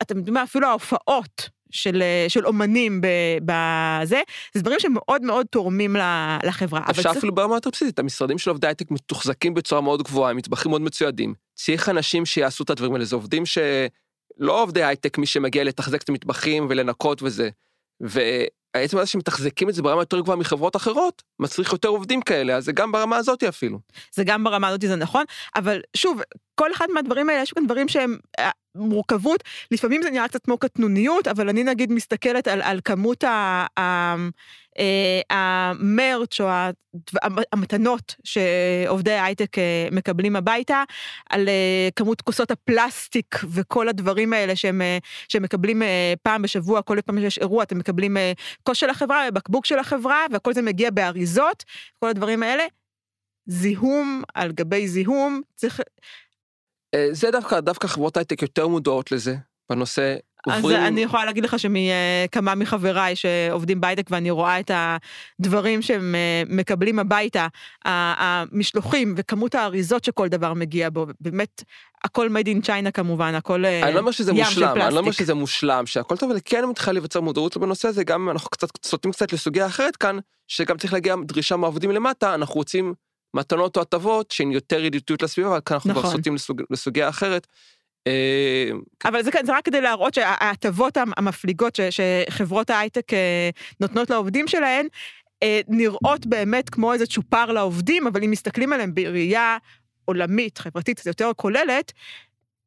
אתם 0.03 0.17
יודעים 0.17 0.35
מה, 0.35 0.43
אפילו 0.43 0.69
ההופעות. 0.69 1.49
של, 1.73 2.03
אה, 2.03 2.25
של 2.29 2.47
אומנים 2.47 3.01
בזה, 3.45 4.21
זה 4.55 4.63
דברים 4.63 4.81
שמאוד 4.81 5.23
מאוד 5.23 5.47
תורמים 5.47 5.97
לחברה. 6.45 6.81
אפשר 6.91 7.11
אפילו 7.11 7.21
צריך... 7.21 7.33
ברמה 7.35 7.55
יותר 7.55 7.71
בסיסית, 7.71 7.99
המשרדים 7.99 8.39
של 8.39 8.51
עובדי 8.51 8.67
הייטק 8.67 8.91
מתוחזקים 8.91 9.55
בצורה 9.55 9.81
מאוד 9.81 10.03
גבוהה, 10.03 10.31
עם 10.31 10.37
מטבחים 10.37 10.71
מאוד 10.71 10.83
מצוידים. 10.83 11.35
צריך 11.55 11.89
אנשים 11.89 12.27
שיעשו 12.27 12.65
את 12.65 12.71
הדברים 12.71 12.93
האלה, 12.93 13.05
זה 13.05 13.17
עובדים 13.17 13.47
שלא 13.47 14.63
עובדי 14.63 14.85
הייטק, 14.85 15.19
מי 15.19 15.27
שמגיע 15.27 15.65
לתחזק 15.65 16.03
את 16.03 16.09
המטבחים 16.09 16.67
ולנקות 16.71 17.23
וזה. 17.23 17.51
והעצם 18.01 18.99
הזה 18.99 19.07
שמתחזקים 19.07 19.69
את 19.69 19.75
זה 19.75 19.83
ברמה 19.83 20.03
יותר 20.03 20.21
גבוהה 20.21 20.39
מחברות 20.39 20.77
אחרות, 20.77 21.23
מצריך 21.39 21.73
יותר 21.73 21.89
עובדים 21.89 22.23
כאלה, 22.23 22.57
אז 22.57 22.65
זה 22.65 22.73
גם 22.73 22.93
ברמה 22.93 23.17
הזאת 23.17 23.43
אפילו. 23.43 23.79
זה 24.15 24.25
גם 24.25 24.45
ברמה 24.45 24.69
הזאת, 24.69 24.81
זה 24.81 24.97
נכון, 24.97 25.25
אבל 25.57 25.81
שוב, 25.97 26.21
כל 26.55 26.73
אחד 26.73 26.87
מהדברים 26.95 27.29
האלה, 27.29 27.43
יש 27.43 27.53
כאן 27.53 27.67
דברים 27.67 27.89
שהם 27.89 28.19
אה, 28.39 28.51
מורכבות, 28.75 29.43
לפעמים 29.71 30.03
זה 30.03 30.11
נראה 30.11 30.29
קצת 30.29 30.45
כמו 30.45 30.59
קטנוניות, 30.59 31.29
אבל 31.29 31.49
אני 31.49 31.65
נגיד 31.65 31.93
מסתכלת 31.93 32.49
על, 32.49 32.63
על 32.63 32.81
כמות 32.85 33.25
ה, 33.25 33.67
ה, 33.79 34.15
אה, 34.79 35.21
המרץ' 35.31 36.41
או 36.41 36.49
המתנות 37.53 38.15
שעובדי 38.25 39.13
הייטק 39.13 39.59
אה, 39.59 39.89
מקבלים 39.93 40.37
הביתה, 40.37 40.83
על 41.31 41.49
כמות 41.97 42.21
כוסות 42.21 42.51
הפלסטיק 42.51 43.37
וכל 43.49 43.89
הדברים 43.89 44.33
האלה 44.33 44.57
שהם, 44.57 44.83
שהם 45.29 45.43
מקבלים 45.43 45.83
פעם 46.23 46.43
בשבוע, 46.43 46.83
כל 46.83 46.99
פעם 47.07 47.21
שיש 47.21 47.39
אירוע 47.39 47.63
אתם 47.63 47.79
מקבלים 47.79 48.17
כוס 48.63 48.79
של 48.79 48.91
החברה, 48.91 49.31
בקבוק 49.31 49.67
של 49.67 49.79
החברה, 49.79 50.27
והכל 50.33 50.55
זה 50.55 50.63
מגיע 50.63 50.91
באריזות, 50.91 51.65
כל 51.99 52.09
הדברים 52.09 52.43
האלה. 52.43 52.65
זיהום 53.47 54.23
על 54.35 54.53
גבי 54.53 54.89
זיהום, 54.89 55.43
צריך 55.55 55.81
אה, 55.81 55.85
זה 57.13 57.31
דווקא, 57.31 57.61
דווקא 57.61 57.89
חברות 57.89 58.17
הייטק 58.17 58.43
יותר 58.43 58.69
מודעות 58.69 59.13
לזה, 59.13 59.37
בנושא. 59.71 60.17
אז 60.47 60.57
עוברים... 60.57 60.81
אני 60.81 61.01
יכולה 61.01 61.25
להגיד 61.25 61.45
לך 61.45 61.57
שמכמה 61.59 62.55
מחבריי 62.55 63.17
שעובדים 63.17 63.81
בהייטק 63.81 64.07
ואני 64.11 64.31
רואה 64.31 64.61
את 64.61 64.71
הדברים 64.75 65.83
שהם 65.83 66.15
אה, 66.15 66.43
מקבלים 66.49 66.99
הביתה, 66.99 67.47
המשלוחים 67.85 69.15
וכמות 69.17 69.55
האריזות 69.55 70.05
שכל 70.05 70.29
דבר 70.29 70.55
מגיע 70.55 70.91
בו, 70.91 71.07
באמת 71.21 71.63
הכל 72.05 72.29
made 72.29 72.47
in 72.47 72.67
China 72.67 72.91
כמובן, 72.91 73.35
הכל 73.35 73.65
אה, 73.65 73.83
אני 73.83 73.95
לא 73.95 74.01
אומר 74.01 74.11
שזה 74.11 74.33
מושלם, 74.33 74.77
אני 74.81 74.95
לא 74.95 74.99
אומר 74.99 75.11
שזה 75.13 75.35
מושלם, 75.35 75.87
שהכל 75.87 76.17
טוב, 76.17 76.31
אבל 76.31 76.41
כן 76.45 76.65
מתחיל 76.65 76.93
לבצע 76.97 77.21
מודעות 77.21 77.57
בנושא 77.57 77.89
הזה, 77.89 78.05
גם 78.05 78.31
אנחנו 78.31 78.51
קצת 78.51 78.69
סוטים 78.87 79.13
קצת 79.13 79.33
לסוגיה 79.33 79.67
אחרת 79.67 79.97
כאן, 79.97 80.19
שגם 80.49 80.79
צריך 80.79 80.93
להגיע 80.93 81.15
דרישה 81.25 81.57
מהעובדים 81.57 81.91
למטה, 81.91 82.35
אנחנו 82.35 82.55
רוצים 82.55 82.95
מתנות 83.35 83.77
או 83.77 83.83
הטבות 83.83 84.31
שהן 84.31 84.53
יותר 84.53 84.85
ידידותיות 84.85 85.23
לסביבה, 85.23 85.49
אבל 85.49 85.61
כאן 85.65 85.75
אנחנו 85.75 85.91
נכון. 85.91 86.03
כבר 86.03 86.11
סוטים 86.11 86.35
לסוג, 86.35 86.63
לסוגיה 86.71 87.09
אחרת. 87.09 87.47
אה, 88.07 88.71
אבל 89.05 89.23
זה, 89.23 89.31
זה 89.45 89.57
רק 89.57 89.65
כדי 89.65 89.81
להראות 89.81 90.15
שההטבות 90.15 90.97
המפליגות 90.97 91.77
ש, 91.77 91.81
שחברות 91.81 92.71
ההייטק 92.71 93.13
אה, 93.13 93.51
נותנות 93.81 94.11
לעובדים 94.11 94.49
שלהן, 94.49 94.87
אה, 95.43 95.61
נראות 95.69 96.27
באמת 96.27 96.71
כמו 96.71 96.93
איזה 96.93 97.07
צ'ופר 97.07 97.53
לעובדים, 97.53 98.07
אבל 98.07 98.25
אם 98.25 98.31
מסתכלים 98.31 98.73
עליהם 98.73 98.95
בראייה 98.95 99.57
עולמית, 100.05 100.59
חברתית, 100.59 101.07
יותר 101.07 101.31
כוללת, 101.37 101.93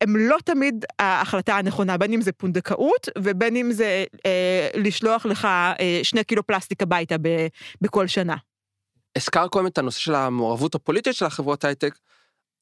הם 0.01 0.15
לא 0.15 0.37
תמיד 0.45 0.85
ההחלטה 0.99 1.57
הנכונה, 1.57 1.97
בין 1.97 2.13
אם 2.13 2.21
זה 2.21 2.31
פונדקאות 2.31 3.09
ובין 3.17 3.55
אם 3.55 3.71
זה 3.71 4.05
אה, 4.25 4.69
לשלוח 4.73 5.25
לך 5.25 5.45
אה, 5.45 5.99
שני 6.03 6.23
קילו 6.23 6.47
פלסטיק 6.47 6.81
הביתה 6.81 7.15
ב, 7.21 7.47
בכל 7.81 8.07
שנה. 8.07 8.35
הזכר 9.17 9.47
קודם 9.47 9.67
את 9.67 9.77
הנושא 9.77 9.99
של 9.99 10.15
המעורבות 10.15 10.75
הפוליטית 10.75 11.15
של 11.15 11.25
החברות 11.25 11.63
הייטק, 11.63 11.97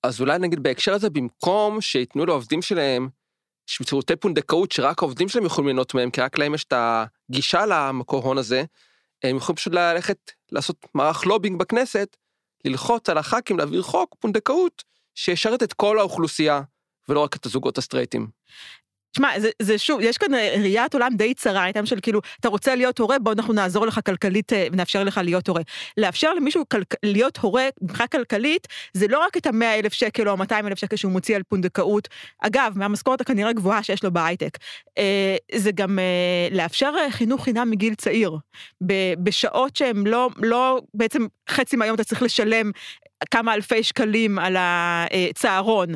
אז 0.04 0.22
אולי 0.22 0.39
נגיד 0.39 0.63
בהקשר 0.63 0.94
הזה, 0.94 1.10
במקום 1.10 1.82
שייתנו 1.82 2.26
לעובדים 2.26 2.62
שלהם 2.62 3.10
שירותי 3.68 4.16
פונדקאות 4.16 4.72
שרק 4.72 5.02
העובדים 5.02 5.30
שלהם 5.30 5.46
יכולים 5.46 5.68
ליהנות 5.68 5.94
מהם, 5.94 6.12
כי 6.12 6.22
רק 6.22 6.38
להם 6.38 6.54
יש 6.54 6.63
את 6.63 6.74
הגישה 6.76 7.66
למקור 7.66 8.24
הון 8.24 8.38
הזה, 8.38 8.63
הם 9.24 9.38
יכולים 9.38 9.56
פשוט 9.56 9.74
ללכת 9.74 10.32
לעשות 10.52 10.86
מערך 10.94 11.26
לובינג 11.26 11.60
בכנסת, 11.60 12.18
ללחוץ 12.66 13.10
על 13.10 13.18
הח"כים 13.18 13.58
להעביר 13.58 13.82
חוק 13.82 14.16
פונדקאות 14.20 14.84
שישרת 15.16 15.63
את 15.63 15.74
כל 15.74 16.00
האוכלוסייה, 16.00 16.62
ולא 17.10 17.20
רק 17.20 17.36
את 17.36 17.46
הזוגות 17.46 17.78
הסטרייטים. 17.78 18.28
שמע, 19.17 19.39
זה, 19.39 19.49
זה 19.62 19.78
שוב, 19.78 19.99
יש 20.02 20.17
כאן 20.17 20.34
אה, 20.34 20.56
ראיית 20.60 20.93
עולם 20.93 21.12
די 21.15 21.34
צרה, 21.34 21.63
הייתם 21.63 21.86
של 21.86 21.99
כאילו, 22.02 22.21
אתה 22.39 22.49
רוצה 22.49 22.76
להיות 22.76 22.99
הורה, 22.99 23.19
בוא 23.19 23.32
אנחנו 23.32 23.54
נעזור 23.54 23.86
לך 23.86 23.99
כלכלית 24.06 24.54
אה, 24.54 24.67
ונאפשר 24.71 25.04
לך 25.04 25.19
להיות 25.23 25.47
הורה. 25.47 25.62
לאפשר 25.97 26.34
למישהו 26.34 26.63
כל, 26.69 26.82
להיות 27.04 27.38
הורה 27.38 27.69
מבחינה 27.82 28.08
כלכלית, 28.08 28.67
זה 28.93 29.08
לא 29.08 29.19
רק 29.19 29.38
את 29.38 29.47
המאה 29.47 29.80
אלף 29.80 29.93
שקל 29.93 30.28
או 30.28 30.34
המאתיים 30.34 30.67
אלף 30.67 30.80
שקל 30.80 30.95
שהוא 30.95 31.12
מוציא 31.12 31.36
על 31.36 31.43
פונדקאות, 31.43 32.08
אגב, 32.41 32.73
מהמשכורת 32.76 33.21
הכנראה 33.21 33.54
גבוהה 33.54 33.84
שיש 33.84 34.04
לו 34.04 34.12
בהייטק. 34.12 34.58
אה, 34.97 35.36
זה 35.56 35.71
גם 35.71 35.99
לאפשר 36.52 36.93
חינוך 37.10 37.43
חינם 37.43 37.69
מגיל 37.69 37.95
צעיר, 37.95 38.38
בשעות 39.23 39.76
שהן 39.76 40.08
לא, 40.08 40.30
לא, 40.38 40.82
בעצם 40.93 41.26
חצי 41.49 41.76
מהיום 41.76 41.95
אתה 41.95 42.04
צריך 42.04 42.21
לשלם 42.21 42.71
כמה 43.32 43.54
אלפי 43.54 43.84
שקלים 43.84 44.39
על 44.39 44.56
הצהרון. 44.60 45.89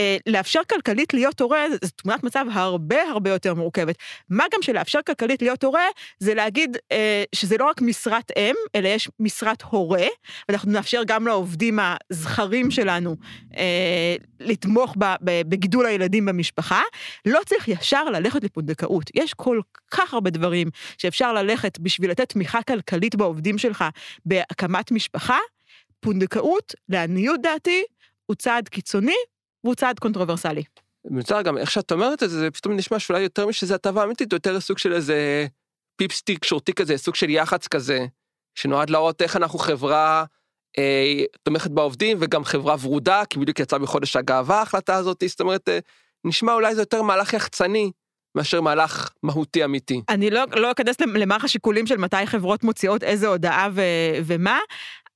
אה, 0.00 0.16
לאפשר 0.26 0.60
כלכלית 0.70 1.14
להיות 1.14 1.40
הורה, 1.40 1.66
זו 1.84 1.90
תמונת 1.96 2.24
מצב 2.24 2.44
הרבה 2.52 3.02
הרבה 3.02 3.30
יותר 3.30 3.54
מורכבת. 3.54 3.96
מה 4.30 4.44
גם 4.54 4.62
שלאפשר 4.62 4.98
כלכלית 5.06 5.42
להיות 5.42 5.64
הורה, 5.64 5.84
זה 6.18 6.34
להגיד 6.34 6.76
אה, 6.92 7.24
שזה 7.34 7.56
לא 7.58 7.64
רק 7.64 7.82
משרת 7.82 8.32
אם, 8.36 8.54
אלא 8.74 8.88
יש 8.88 9.08
משרת 9.20 9.62
הורה, 9.62 10.06
ואנחנו 10.48 10.72
נאפשר 10.72 11.02
גם 11.06 11.26
לעובדים 11.26 11.78
הזכרים 12.10 12.70
שלנו 12.70 13.16
אה, 13.56 14.16
לתמוך 14.40 14.94
ב, 14.98 15.14
ב, 15.24 15.42
בגידול 15.48 15.86
הילדים 15.86 16.26
במשפחה. 16.26 16.82
לא 17.26 17.40
צריך 17.46 17.68
ישר 17.68 18.04
ללכת 18.04 18.44
לפונדקאות. 18.44 19.10
יש 19.14 19.34
כל 19.34 19.60
כך 19.90 20.14
הרבה 20.14 20.30
דברים 20.30 20.70
שאפשר 20.98 21.32
ללכת 21.32 21.78
בשביל 21.78 22.10
לתת 22.10 22.28
תמיכה 22.28 22.62
כלכלית 22.62 23.14
בעובדים 23.14 23.58
שלך 23.58 23.84
בהקמת 24.24 24.90
משפחה. 24.92 25.38
פונדקאות, 26.00 26.74
לעניות 26.88 27.40
דעתי, 27.42 27.82
הוא 28.26 28.36
צעד 28.36 28.68
קיצוני 28.68 29.16
והוא 29.64 29.74
צעד 29.74 29.98
controversial. 29.98 30.62
מצטער 31.04 31.42
גם 31.42 31.58
איך 31.58 31.70
שאת 31.70 31.92
אומרת 31.92 32.22
את 32.22 32.30
זה, 32.30 32.38
זה 32.38 32.50
פתאום 32.50 32.76
נשמע 32.76 32.98
שאולי 32.98 33.20
יותר 33.20 33.46
משזה 33.46 33.74
הטבה 33.74 34.04
אמיתית, 34.04 34.32
יותר 34.32 34.60
סוג 34.60 34.78
של 34.78 34.92
איזה 34.92 35.46
publicity 35.96 36.44
stunt 36.44 36.72
כזה, 36.72 36.98
סוג 36.98 37.14
של 37.14 37.30
יח"צ 37.30 37.68
כזה, 37.68 38.06
שנועד 38.54 38.90
להראות 38.90 39.22
איך 39.22 39.36
אנחנו 39.36 39.58
חברה 39.58 40.24
אה, 40.78 41.22
תומכת 41.42 41.70
בעובדים 41.70 42.16
וגם 42.20 42.44
חברה 42.44 42.76
ורודה, 42.80 43.22
כי 43.30 43.38
בדיוק 43.38 43.60
יצא 43.60 43.78
בחודש 43.78 44.16
הגאווה 44.16 44.58
ההחלטה 44.58 44.94
הזאת, 44.94 45.22
זאת 45.26 45.40
אומרת, 45.40 45.68
אה, 45.68 45.78
נשמע 46.24 46.52
אולי 46.52 46.74
זה 46.74 46.82
יותר 46.82 47.02
מהלך 47.02 47.32
יחצני. 47.32 47.90
מאשר 48.34 48.60
מהלך 48.60 49.10
מהותי 49.22 49.64
אמיתי. 49.64 50.02
אני 50.08 50.30
לא, 50.30 50.42
לא 50.56 50.70
אכנס 50.70 51.00
למערך 51.00 51.44
השיקולים 51.44 51.86
של 51.86 51.96
מתי 51.96 52.26
חברות 52.26 52.64
מוציאות 52.64 53.02
איזה 53.02 53.28
הודעה 53.28 53.68
ו, 53.72 53.82
ומה, 54.24 54.58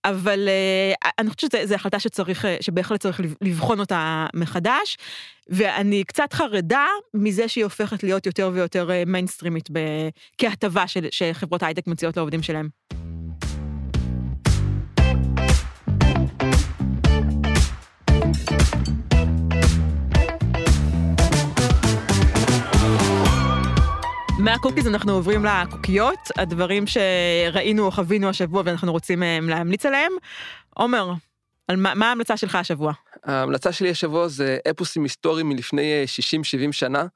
אבל 0.04 0.48
uh, 0.48 1.08
אני 1.18 1.30
חושבת 1.30 1.50
שזו 1.50 1.74
החלטה 1.74 1.98
שצריך, 1.98 2.44
אה, 2.44 2.56
שבהחלט 2.60 3.00
צריך 3.00 3.20
לבחון 3.40 3.80
אותה 3.80 4.26
מחדש, 4.34 4.96
ואני 5.48 6.04
קצת 6.04 6.32
חרדה 6.32 6.86
מזה 7.14 7.48
שהיא 7.48 7.64
הופכת 7.64 8.02
להיות 8.02 8.26
יותר 8.26 8.50
ויותר 8.54 8.90
מיינסטרימית 9.06 9.68
כהטבה 10.38 10.84
שחברות 11.10 11.62
הייטק 11.62 11.86
מציעות 11.86 12.16
לעובדים 12.16 12.42
שלהם. 12.42 13.03
מה 24.44 24.54
cookies 24.54 24.86
אנחנו 24.86 25.12
עוברים 25.12 25.44
לקוקיות, 25.44 26.18
הדברים 26.36 26.84
שראינו 26.86 27.86
או 27.86 27.90
חווינו 27.90 28.28
השבוע 28.28 28.62
ואנחנו 28.64 28.92
רוצים 28.92 29.22
אה, 29.22 29.38
להמליץ 29.42 29.86
עליהם. 29.86 30.12
עומר, 30.74 31.12
על 31.68 31.76
מה, 31.76 31.94
מה 31.94 32.08
ההמלצה 32.08 32.36
שלך 32.36 32.54
השבוע? 32.54 32.92
ההמלצה 33.24 33.72
שלי 33.72 33.90
השבוע 33.90 34.28
זה 34.28 34.58
אפוסים 34.70 35.02
היסטוריים 35.02 35.48
מלפני 35.48 36.04
60-70 36.64 36.66
אה, 36.66 36.72
שנה. 36.72 37.06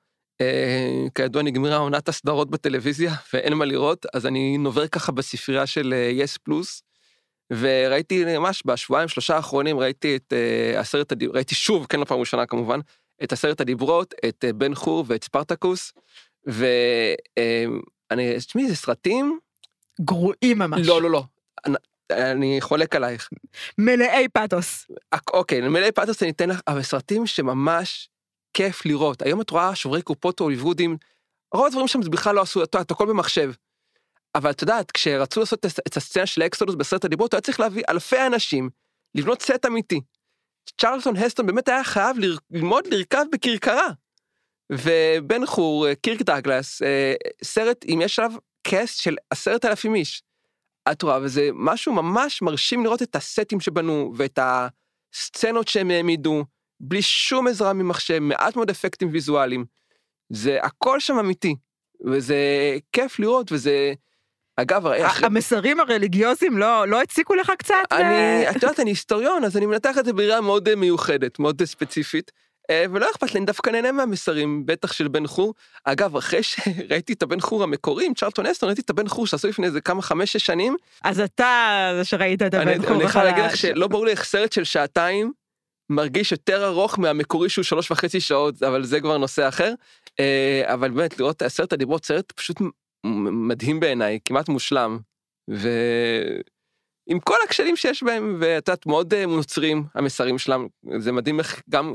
אה, 0.40 1.04
כידוע 1.14 1.42
נגמרה 1.42 1.76
עונת 1.76 2.08
הסדרות 2.08 2.50
בטלוויזיה 2.50 3.14
ואין 3.32 3.54
מה 3.54 3.64
לראות, 3.64 4.06
אז 4.14 4.26
אני 4.26 4.58
נובר 4.58 4.86
ככה 4.86 5.12
בספרייה 5.12 5.66
של 5.66 5.94
יס 6.12 6.36
uh, 6.36 6.38
פלוס, 6.42 6.82
וראיתי 7.52 8.38
ממש 8.38 8.62
בשבועיים 8.66 9.08
שלושה 9.08 9.36
האחרונים 9.36 9.78
ראיתי 9.78 10.16
את 10.16 10.32
uh, 10.32 10.78
עשרת 10.78 11.12
הדיברות, 11.12 11.36
ראיתי 11.36 11.54
שוב, 11.54 11.86
כן 11.88 12.00
לפעם 12.00 12.20
ראשונה 12.20 12.46
כמובן, 12.46 12.80
את 13.22 13.32
עשרת 13.32 13.60
הדיברות, 13.60 14.14
את 14.28 14.44
uh, 14.48 14.52
בן 14.52 14.74
חור 14.74 15.04
ואת 15.08 15.24
ספרטקוס. 15.24 15.92
ואני, 16.48 18.36
תשמעי, 18.38 18.68
זה 18.68 18.76
סרטים... 18.76 19.38
גרועים 20.00 20.58
ממש. 20.58 20.86
לא, 20.86 21.02
לא, 21.02 21.10
לא. 21.10 21.24
אני, 22.10 22.60
חולק 22.60 22.96
עלייך. 22.96 23.28
מלאי 23.78 24.28
פאתוס. 24.28 24.86
אוקיי, 25.32 25.60
מלאי 25.60 25.92
פאתוס 25.92 26.22
אני 26.22 26.30
אתן 26.30 26.48
לך, 26.48 26.60
אבל 26.66 26.82
סרטים 26.82 27.26
שממש 27.26 28.10
כיף 28.54 28.86
לראות. 28.86 29.22
היום 29.22 29.40
את 29.40 29.50
רואה 29.50 29.74
שוברי 29.74 30.02
קופות 30.02 30.40
הוליוודים, 30.40 30.96
רוב 31.54 31.66
הדברים 31.66 31.88
שם 31.88 32.02
זה 32.02 32.10
בכלל 32.10 32.34
לא 32.34 32.40
עשו, 32.40 32.64
את 32.64 32.74
הכל 32.74 33.06
במחשב. 33.06 33.52
אבל 34.34 34.50
את 34.50 34.62
יודעת, 34.62 34.90
כשרצו 34.90 35.40
לעשות 35.40 35.66
את 35.66 35.96
הסצנה 35.96 36.26
של 36.26 36.42
ה 36.42 36.47
exodus 36.47 36.74
בסרט 36.74 37.04
הדיברות, 37.04 37.34
היה 37.34 37.40
צריך 37.40 37.60
להביא 37.60 37.82
אלפי 37.88 38.26
אנשים, 38.26 38.70
לבנות 39.14 39.42
סט 39.42 39.66
אמיתי. 39.66 40.00
צ'רלטון 40.80 41.16
הסטון 41.16 41.46
באמת 41.46 41.68
היה 41.68 41.84
חייב 41.84 42.16
ללמוד 42.50 42.86
לרכב 42.86 43.24
בכרכרה. 43.32 43.88
ובן 44.72 45.46
חור, 45.46 45.94
קירק 45.94 46.22
דאגלס, 46.22 46.82
אה, 46.82 47.14
סרט 47.44 47.84
אם 47.88 48.00
יש 48.02 48.18
עליו 48.18 48.32
קאסט 48.62 49.02
של 49.02 49.16
עשרת 49.30 49.64
אלפים 49.64 49.94
איש. 49.94 50.22
את 50.92 51.02
רואה, 51.02 51.18
וזה 51.22 51.50
משהו 51.54 51.92
ממש 51.92 52.42
מרשים 52.42 52.84
לראות 52.84 53.02
את 53.02 53.16
הסטים 53.16 53.60
שבנו 53.60 54.12
ואת 54.16 54.38
הסצנות 54.42 55.68
שהם 55.68 55.90
העמידו, 55.90 56.44
בלי 56.80 57.02
שום 57.02 57.46
עזרה 57.46 57.72
ממחשב, 57.72 58.18
מעט 58.18 58.56
מאוד 58.56 58.70
אפקטים 58.70 59.08
ויזואליים. 59.12 59.64
זה 60.30 60.58
הכל 60.62 61.00
שם 61.00 61.18
אמיתי, 61.18 61.54
וזה 62.06 62.36
כיף 62.92 63.18
לראות, 63.18 63.52
וזה... 63.52 63.92
אגב, 64.56 64.86
המסרים 65.22 65.80
הרליגיוזיים 65.80 66.58
לא, 66.58 66.88
לא 66.88 67.02
הציקו 67.02 67.34
לך 67.34 67.52
קצת? 67.58 67.74
אני, 67.92 68.50
את 68.50 68.54
יודעת, 68.54 68.80
אני 68.80 68.90
היסטוריון, 68.90 69.44
אז 69.44 69.56
אני 69.56 69.66
מנתח 69.66 69.98
את 69.98 70.04
זה 70.04 70.12
בראייה 70.12 70.40
מאוד 70.40 70.74
מיוחדת, 70.74 71.38
מאוד 71.38 71.62
ספציפית. 71.64 72.32
אה, 72.70 72.84
ולא 72.92 73.10
אכפת 73.10 73.34
לי, 73.34 73.38
אני 73.38 73.46
דווקא 73.46 73.70
נהנה 73.70 73.92
מהמסרים, 73.92 74.66
בטח 74.66 74.92
של 74.92 75.08
בן 75.08 75.26
חור. 75.26 75.54
אגב, 75.84 76.16
אחרי 76.16 76.42
שראיתי 76.42 77.12
את 77.12 77.22
הבן 77.22 77.40
חור 77.40 77.62
המקורי 77.62 78.06
עם 78.06 78.14
צ'רלטון 78.14 78.46
אסטון, 78.46 78.66
ראיתי 78.66 78.80
את 78.80 78.90
הבן 78.90 79.08
חור 79.08 79.26
שעשו 79.26 79.48
לפני 79.48 79.66
איזה 79.66 79.80
כמה 79.80 80.02
חמש-שש 80.02 80.46
שנים. 80.46 80.76
אז 81.04 81.20
אתה 81.20 81.90
זה 81.96 82.04
שראית 82.04 82.42
את 82.42 82.54
הבן 82.54 82.82
חור. 82.82 82.96
אני 82.96 83.04
יכול 83.04 83.22
להגיד 83.22 83.44
לך 83.44 83.56
שלא 83.56 83.86
ברור 83.86 84.04
לי 84.04 84.10
איך 84.10 84.24
סרט 84.24 84.52
של 84.52 84.64
שעתיים 84.64 85.32
מרגיש 85.90 86.32
יותר 86.32 86.66
ארוך 86.66 86.98
מהמקורי 86.98 87.48
שהוא 87.48 87.64
שלוש 87.64 87.90
וחצי 87.90 88.20
שעות, 88.20 88.62
אבל 88.62 88.84
זה 88.84 89.00
כבר 89.00 89.18
נושא 89.18 89.48
אחר. 89.48 89.74
אה, 90.20 90.62
אבל 90.66 90.90
באמת, 90.90 91.18
לראות 91.18 91.42
עשרת 91.42 91.72
הדיברות, 91.72 92.04
סרט 92.04 92.32
פשוט 92.32 92.56
מדהים 93.48 93.80
בעיניי, 93.80 94.18
כמעט 94.24 94.48
מושלם. 94.48 94.98
ו... 95.50 95.68
עם 97.10 97.20
כל 97.20 97.36
הכשלים 97.44 97.76
שיש 97.76 98.02
בהם, 98.02 98.36
ואת 98.40 98.68
יודעת, 98.68 98.86
מאוד 98.86 99.14
אה, 99.14 99.26
נוצרים 99.26 99.84
המסרים 99.94 100.38
שלהם, 100.38 100.68
זה 100.98 101.12
מדהים 101.12 101.38
איך 101.38 101.62
גם 101.70 101.94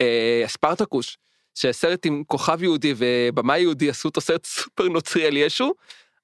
אה, 0.00 0.42
ספרטקוס, 0.46 1.16
שסרט 1.54 2.06
עם 2.06 2.22
כוכב 2.26 2.62
יהודי 2.62 2.94
ובמאי 2.96 3.60
יהודי 3.60 3.90
עשו 3.90 4.08
אותו 4.08 4.20
סרט 4.20 4.46
סופר 4.46 4.88
נוצרי 4.88 5.26
על 5.26 5.36
ישו, 5.36 5.74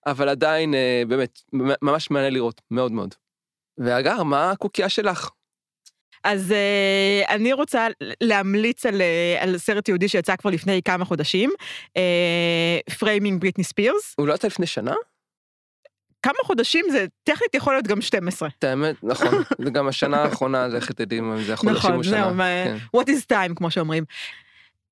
אבל 0.06 0.28
עדיין 0.28 0.74
אה, 0.74 1.02
באמת 1.08 1.40
ממש 1.82 2.10
מעניין 2.10 2.34
לראות, 2.34 2.60
מאוד 2.70 2.92
מאוד. 2.92 3.14
ואגר, 3.78 4.22
מה 4.22 4.50
הקוקייה 4.50 4.88
שלך? 4.88 5.30
אז 6.24 6.50
uh, 6.50 7.30
אני 7.30 7.52
רוצה 7.52 7.86
להמליץ 8.20 8.86
על, 8.86 9.00
uh, 9.00 9.42
על 9.42 9.58
סרט 9.58 9.88
יהודי 9.88 10.08
שיצא 10.08 10.36
כבר 10.36 10.50
לפני 10.50 10.82
כמה 10.82 11.04
חודשים, 11.04 11.50
Framing 12.98 13.40
Britney 13.40 13.64
Spears. 13.64 14.14
הוא 14.18 14.26
לא 14.26 14.34
יצא 14.34 14.46
לפני 14.46 14.66
שנה? 14.66 14.94
כמה 16.22 16.34
חודשים 16.44 16.84
זה 16.90 17.06
טכנית 17.24 17.54
יכול 17.54 17.72
להיות 17.72 17.86
גם 17.86 18.00
12. 18.00 18.48
את 18.58 18.64
האמת, 18.64 18.96
נכון, 19.02 19.42
זה 19.64 19.70
גם 19.70 19.88
השנה 19.88 20.16
האחרונה, 20.16 20.70
זה 20.70 20.76
איך 20.76 20.92
תדעי 20.92 21.32
אם 21.32 21.42
זה 21.42 21.54
החודשים 21.54 21.94
או 21.94 22.04
שנה. 22.04 22.20
נכון, 22.20 22.36
זהו, 22.36 22.78
כן. 22.92 22.96
what 22.96 23.04
is 23.04 23.32
time, 23.32 23.54
כמו 23.56 23.70
שאומרים. 23.70 24.04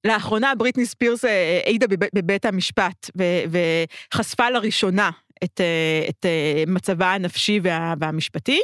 לאחרונה 0.05 0.55
בריטני 0.55 0.87
ספירס 0.87 1.25
אה, 1.25 1.61
העידה 1.67 1.87
בבית 2.15 2.45
המשפט 2.45 3.11
וחשפה 3.51 4.51
לראשונה 4.51 5.11
את, 5.45 5.61
את 6.09 6.27
מצבה 6.67 7.15
הנפשי 7.15 7.61
וה, 7.63 7.95
והמשפטי, 8.01 8.61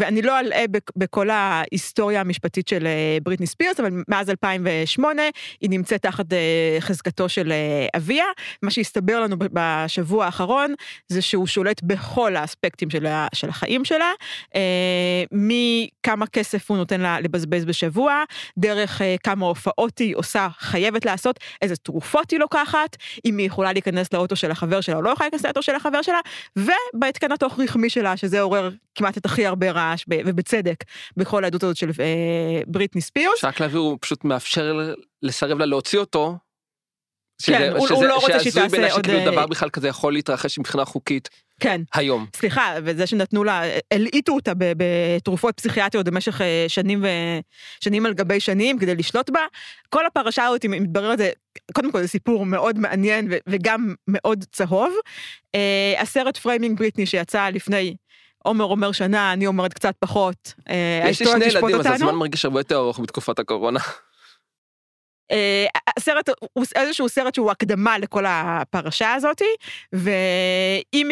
ואני 0.00 0.22
לא 0.22 0.40
אלאה 0.40 0.64
בכל 0.96 1.30
ההיסטוריה 1.30 2.20
המשפטית 2.20 2.68
של 2.68 2.86
אה, 2.86 3.18
בריטני 3.22 3.46
ספירס, 3.46 3.80
אבל 3.80 3.90
מאז 4.08 4.30
2008 4.30 5.22
היא 5.60 5.70
נמצאת 5.70 6.02
תחת 6.02 6.32
אה, 6.32 6.76
חזקתו 6.80 7.28
של 7.28 7.52
אה, 7.52 7.86
אביה. 7.96 8.24
מה 8.62 8.70
שהסתבר 8.70 9.20
לנו 9.20 9.36
בשבוע 9.38 10.24
האחרון 10.24 10.74
זה 11.08 11.22
שהוא 11.22 11.46
שולט 11.46 11.82
בכל 11.82 12.36
האספקטים 12.36 12.90
של, 12.90 13.06
של 13.34 13.48
החיים 13.48 13.84
שלה, 13.84 14.10
מכמה 15.32 16.26
כסף 16.26 16.70
הוא 16.70 16.76
נותן 16.78 17.00
לה 17.00 17.20
לבזבז 17.20 17.64
בשבוע, 17.64 18.24
דרך 18.58 19.02
כמה 19.22 19.46
הופעות 19.46 19.98
היא 19.98 20.16
עושה, 20.16 20.48
חייבת 20.58 21.04
לעשות, 21.04 21.40
איזה 21.62 21.76
תרופות 21.76 22.30
היא 22.30 22.40
לוקחת, 22.40 22.96
אם 23.24 23.38
היא 23.38 23.46
יכולה 23.46 23.72
להיכנס 23.72 24.12
לאוטו 24.12 24.36
של 24.36 24.50
החבר 24.50 24.80
שלה 24.80 24.96
או 24.96 25.02
לא 25.02 25.10
יכולה 25.10 25.26
להיכנס 25.26 25.44
לאוטו 25.44 25.62
של 25.62 25.74
החבר 25.74 26.02
שלה, 26.02 26.09
ובהתקן 26.56 27.32
התוך 27.32 27.60
רחמי 27.60 27.90
שלה, 27.90 28.16
שזה 28.16 28.40
עורר 28.40 28.70
כמעט 28.94 29.18
את 29.18 29.26
הכי 29.26 29.46
הרבה. 29.46 29.70
רעש, 29.70 30.04
ובצדק, 30.08 30.84
בכל 31.16 31.44
העדות 31.44 31.62
הזאת 31.62 31.76
של 31.76 31.90
אה, 32.00 32.62
בריטני 32.66 33.00
ספירס. 33.00 33.40
שרק 33.40 33.60
להבהיר, 33.60 33.80
הוא 33.80 33.98
פשוט 34.00 34.24
מאפשר 34.24 34.94
לסרב 35.22 35.58
לה 35.58 35.66
להוציא 35.66 35.98
אותו. 35.98 36.36
כן, 37.42 37.72
הוא, 37.76 37.86
שזה, 37.86 37.94
הוא 37.94 38.04
לא 38.04 38.14
רוצה 38.14 38.40
שהיא 38.40 38.52
תעשה 38.52 38.62
עוד... 38.62 38.70
שהזוי 38.70 38.90
שכאילו 38.90 39.32
דבר 39.32 39.46
בכלל 39.46 39.70
כזה 39.70 39.88
יכול 39.88 40.12
להתרחש 40.12 40.58
מבחינה 40.58 40.84
חוקית. 40.84 41.28
כן. 41.60 41.80
היום. 41.94 42.26
סליחה, 42.36 42.74
וזה 42.84 43.06
שנתנו 43.06 43.44
לה, 43.44 43.62
הלעיטו 43.90 44.32
אותה 44.32 44.52
בתרופות 44.56 45.56
פסיכיאטריות 45.56 46.06
במשך 46.06 46.40
אה, 46.40 46.64
שנים 46.68 47.04
ושנים 47.80 48.06
על 48.06 48.14
גבי 48.14 48.40
שנים 48.40 48.78
כדי 48.78 48.94
לשלוט 48.94 49.30
בה. 49.30 49.40
כל 49.88 50.06
הפרשה 50.06 50.46
הזאת, 50.46 50.64
אם 50.64 50.70
מתברר 50.70 51.12
את 51.12 51.18
זה, 51.18 51.30
קודם 51.72 51.92
כל 51.92 52.00
זה 52.00 52.08
סיפור 52.08 52.46
מאוד 52.46 52.78
מעניין 52.78 53.28
וגם 53.46 53.94
מאוד 54.08 54.44
צהוב. 54.52 54.92
אה, 55.54 55.94
הסרט 55.98 56.36
Framing 56.36 56.78
Britney 56.78 57.06
שיצא 57.06 57.48
לפני 57.48 57.94
עומר 58.44 58.64
אומר 58.64 58.92
שנה, 58.92 59.32
אני 59.32 59.46
אומרת 59.46 59.74
קצת 59.74 59.94
פחות. 59.98 60.54
אה, 60.68 61.08
יש 61.08 61.20
לי 61.20 61.26
שני 61.26 61.44
ילדים, 61.44 61.80
אז 61.80 61.86
הזמן 61.86 62.14
מרגיש 62.14 62.44
הרבה 62.44 62.60
יותר 62.60 62.76
ארוך 62.76 63.00
בתקופת 63.00 63.38
הקורונה. 63.38 63.80
אה, 65.30 65.66
הסרט 65.96 66.28
הוא 66.52 66.64
איזשהו 66.74 67.08
סרט 67.08 67.34
שהוא 67.34 67.50
הקדמה 67.50 67.98
לכל 67.98 68.24
הפרשה 68.26 69.14
הזאתי, 69.14 69.54
ואם 69.92 71.10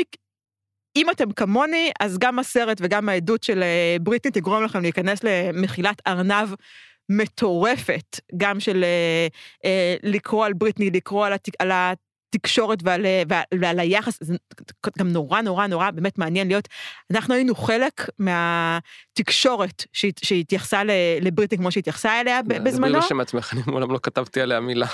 אם 0.97 1.11
אתם 1.11 1.33
כמוני, 1.33 1.91
אז 2.01 2.19
גם 2.19 2.39
הסרט 2.39 2.79
וגם 2.81 3.09
העדות 3.09 3.43
של 3.43 3.63
אה, 3.63 3.97
בריטני 4.01 4.31
תגרום 4.33 4.65
לכם 4.65 4.83
להיכנס 4.83 5.25
למחילת 5.25 6.03
ארנב 6.07 6.55
מטורפת, 7.09 8.21
גם 8.37 8.61
של 8.61 8.85
אה, 8.85 9.27
אה, 9.65 9.95
לקרוא 10.03 10.47
על 10.47 10.53
בריטני, 10.53 10.91
לקרוא 10.91 11.27
על, 11.27 11.33
התק, 11.33 11.53
על 11.59 11.71
התקשורת 12.29 12.79
ועל, 12.83 13.07
ועל, 13.29 13.45
ועל 13.61 13.81
היחס, 13.81 14.19
זה 14.21 14.35
גם 14.99 15.09
נורא 15.09 15.41
נורא 15.41 15.67
נורא 15.67 15.91
באמת 15.91 16.19
מעניין 16.19 16.49
להיות, 16.49 16.69
אנחנו 17.11 17.35
היינו 17.35 17.55
חלק 17.55 18.09
מהתקשורת 18.19 19.85
שהתייחסה 20.23 20.83
לבריטני 21.21 21.59
כמו 21.59 21.71
שהתייחסה 21.71 22.21
אליה 22.21 22.43
בזמנו. 22.43 23.03
זה 23.03 23.09
שם 23.09 23.21
עצמך, 23.21 23.53
אני 23.53 23.62
מעולם 23.67 23.93
לא 23.93 23.99
כתבתי 24.03 24.41
עליה 24.41 24.61
מילה. 24.61 24.87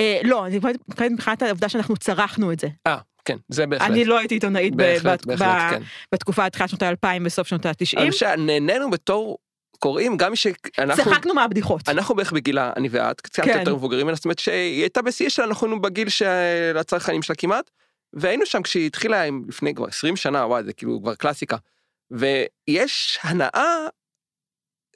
אה, 0.00 0.20
לא, 0.24 0.46
אני 0.46 0.56
מתכוונת 0.88 1.12
מבחינת 1.12 1.42
העובדה 1.42 1.68
שאנחנו 1.68 1.96
צרחנו 1.96 2.52
את 2.52 2.60
זה. 2.60 2.68
אה, 2.86 2.98
כן, 3.24 3.36
זה 3.48 3.66
בהחלט. 3.66 3.90
אני 3.90 4.04
לא 4.04 4.18
הייתי 4.18 4.34
עיתונאית 4.34 4.74
בהחלט, 4.74 5.26
בהחלט, 5.26 5.48
כן. 5.70 5.82
בתקופה 6.12 6.46
התחילת 6.46 6.68
שנות 6.68 6.82
האלפיים 6.82 7.26
וסוף 7.26 7.48
שנות 7.48 7.66
התשעים. 7.66 8.10
חושב 8.10 8.26
שנהנינו 8.36 8.90
בתור 8.90 9.38
קוראים, 9.84 10.16
גם 10.16 10.36
שאנחנו... 10.36 11.04
צחקנו 11.04 11.34
מהבדיחות. 11.34 11.88
אנחנו 11.88 12.14
בערך 12.14 12.32
בגילה, 12.32 12.72
אני 12.76 12.88
ואת, 12.90 13.20
קצת 13.20 13.42
כן. 13.44 13.58
יותר 13.58 13.74
מבוגרים 13.74 14.14
זאת 14.14 14.24
אומרת 14.24 14.38
שהיא 14.38 14.80
הייתה 14.80 15.02
בשיא 15.02 15.28
שלה, 15.28 15.44
אנחנו 15.44 15.80
בגיל 15.80 16.08
של 16.08 16.76
הצרכנים 16.76 17.22
שלה 17.22 17.36
כמעט, 17.36 17.70
והיינו 18.12 18.46
שם 18.46 18.62
כשהיא 18.62 18.86
התחילה 18.86 19.24
לפני 19.48 19.74
כבר 19.74 19.86
20 19.86 20.16
שנה, 20.16 20.46
וואי, 20.46 20.64
זה 20.64 20.72
כאילו 20.72 21.00
כבר 21.02 21.14
קלאסיקה. 21.14 21.56
ויש 22.10 23.18
הנאה 23.22 23.86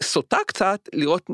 סוטה 0.03 0.39
קצת 0.47 0.89
לראות, 0.93 1.31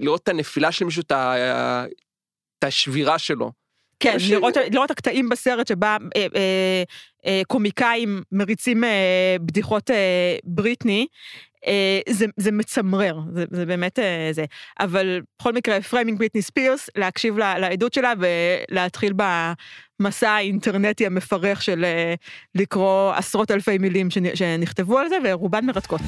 לראות 0.00 0.22
את 0.22 0.28
הנפילה 0.28 0.72
של 0.72 0.84
מישהו, 0.84 1.02
את 1.02 2.64
השבירה 2.64 3.18
שלו. 3.18 3.52
כן, 4.00 4.18
ש... 4.18 4.30
לראות, 4.30 4.56
לראות 4.72 4.90
הקטעים 4.90 5.28
בסרט 5.28 5.66
שבה 5.66 5.96
אה, 6.16 6.26
אה, 6.36 6.82
אה, 7.26 7.42
קומיקאים 7.48 8.22
מריצים 8.32 8.84
אה, 8.84 9.36
בדיחות 9.40 9.90
אה, 9.90 10.36
בריטני, 10.44 11.06
אה, 11.66 12.00
זה, 12.08 12.26
זה 12.36 12.52
מצמרר, 12.52 13.18
זה, 13.34 13.44
זה 13.50 13.66
באמת 13.66 13.98
אה, 13.98 14.28
זה. 14.32 14.44
אבל 14.80 15.20
בכל 15.38 15.52
מקרה, 15.52 15.80
Framing 15.80 16.18
Britney 16.18 16.42
Spears, 16.42 16.90
להקשיב 16.96 17.38
לה, 17.38 17.58
לעדות 17.58 17.92
שלה 17.92 18.12
ולהתחיל 18.18 19.12
במסע 20.00 20.30
האינטרנטי 20.30 21.06
המפרך 21.06 21.62
של 21.62 21.84
אה, 21.84 22.14
לקרוא 22.54 23.12
עשרות 23.16 23.50
אלפי 23.50 23.78
מילים 23.78 24.08
שנכתבו 24.34 24.98
על 24.98 25.08
זה, 25.08 25.16
ורובן 25.24 25.66
מרתקות. 25.66 26.00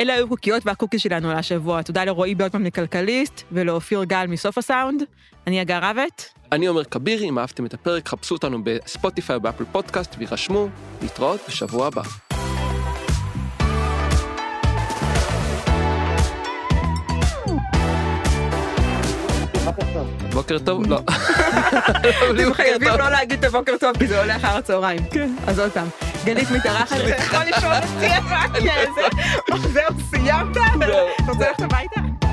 אלה 0.00 0.14
היו 0.14 0.28
קוקיות 0.28 0.66
והקוקי 0.66 0.98
שלנו 0.98 1.32
להשבוע. 1.32 1.82
תודה 1.82 2.04
לרועי 2.04 2.34
ברטמן 2.34 2.62
מכלכליסט 2.62 3.42
ולאופיר 3.52 4.04
גל 4.04 4.26
מסוף 4.28 4.58
הסאונד. 4.58 5.02
אני 5.46 5.62
אגר 5.62 5.78
רבת. 5.82 6.32
אני 6.52 6.66
עומר 6.66 6.84
כבירי, 6.84 7.28
אם 7.28 7.38
אהבתם 7.38 7.66
את 7.66 7.74
הפרק, 7.74 8.08
חפשו 8.08 8.34
אותנו 8.34 8.64
בספוטיפיי 8.64 9.36
או 9.36 9.40
באפל 9.40 9.64
פודקאסט 9.72 10.14
וירשמו, 10.18 10.68
להתראות 11.02 11.40
בשבוע 11.48 11.86
הבא. 11.86 12.02
בוקר 20.32 20.58
טוב? 20.58 20.86
לא. 20.86 21.00
אתם 22.30 22.54
חייבים 22.54 22.88
לא 22.98 23.10
להגיד 23.10 23.38
את 23.38 23.44
הבוקר 23.44 23.72
טוב, 23.80 23.96
כי 23.98 24.06
זה 24.06 24.20
עולה 24.20 24.36
אחר 24.36 24.56
הצהריים. 24.56 25.00
כן. 25.10 25.30
אז 25.46 25.58
עוד 25.58 25.72
פעם, 25.72 25.88
גלית 26.24 26.50
מתארחת, 26.50 26.96
אתה 26.96 27.22
יכול 27.22 27.38
לשאול 27.48 27.72
אותי 27.72 28.08
מה 29.48 29.58
זה? 29.58 29.68
זהו, 29.68 29.84
סיימת? 30.10 30.56
אתה 30.56 31.32
רוצה 31.32 31.46
ללכת 31.48 31.62
הביתה? 31.62 32.25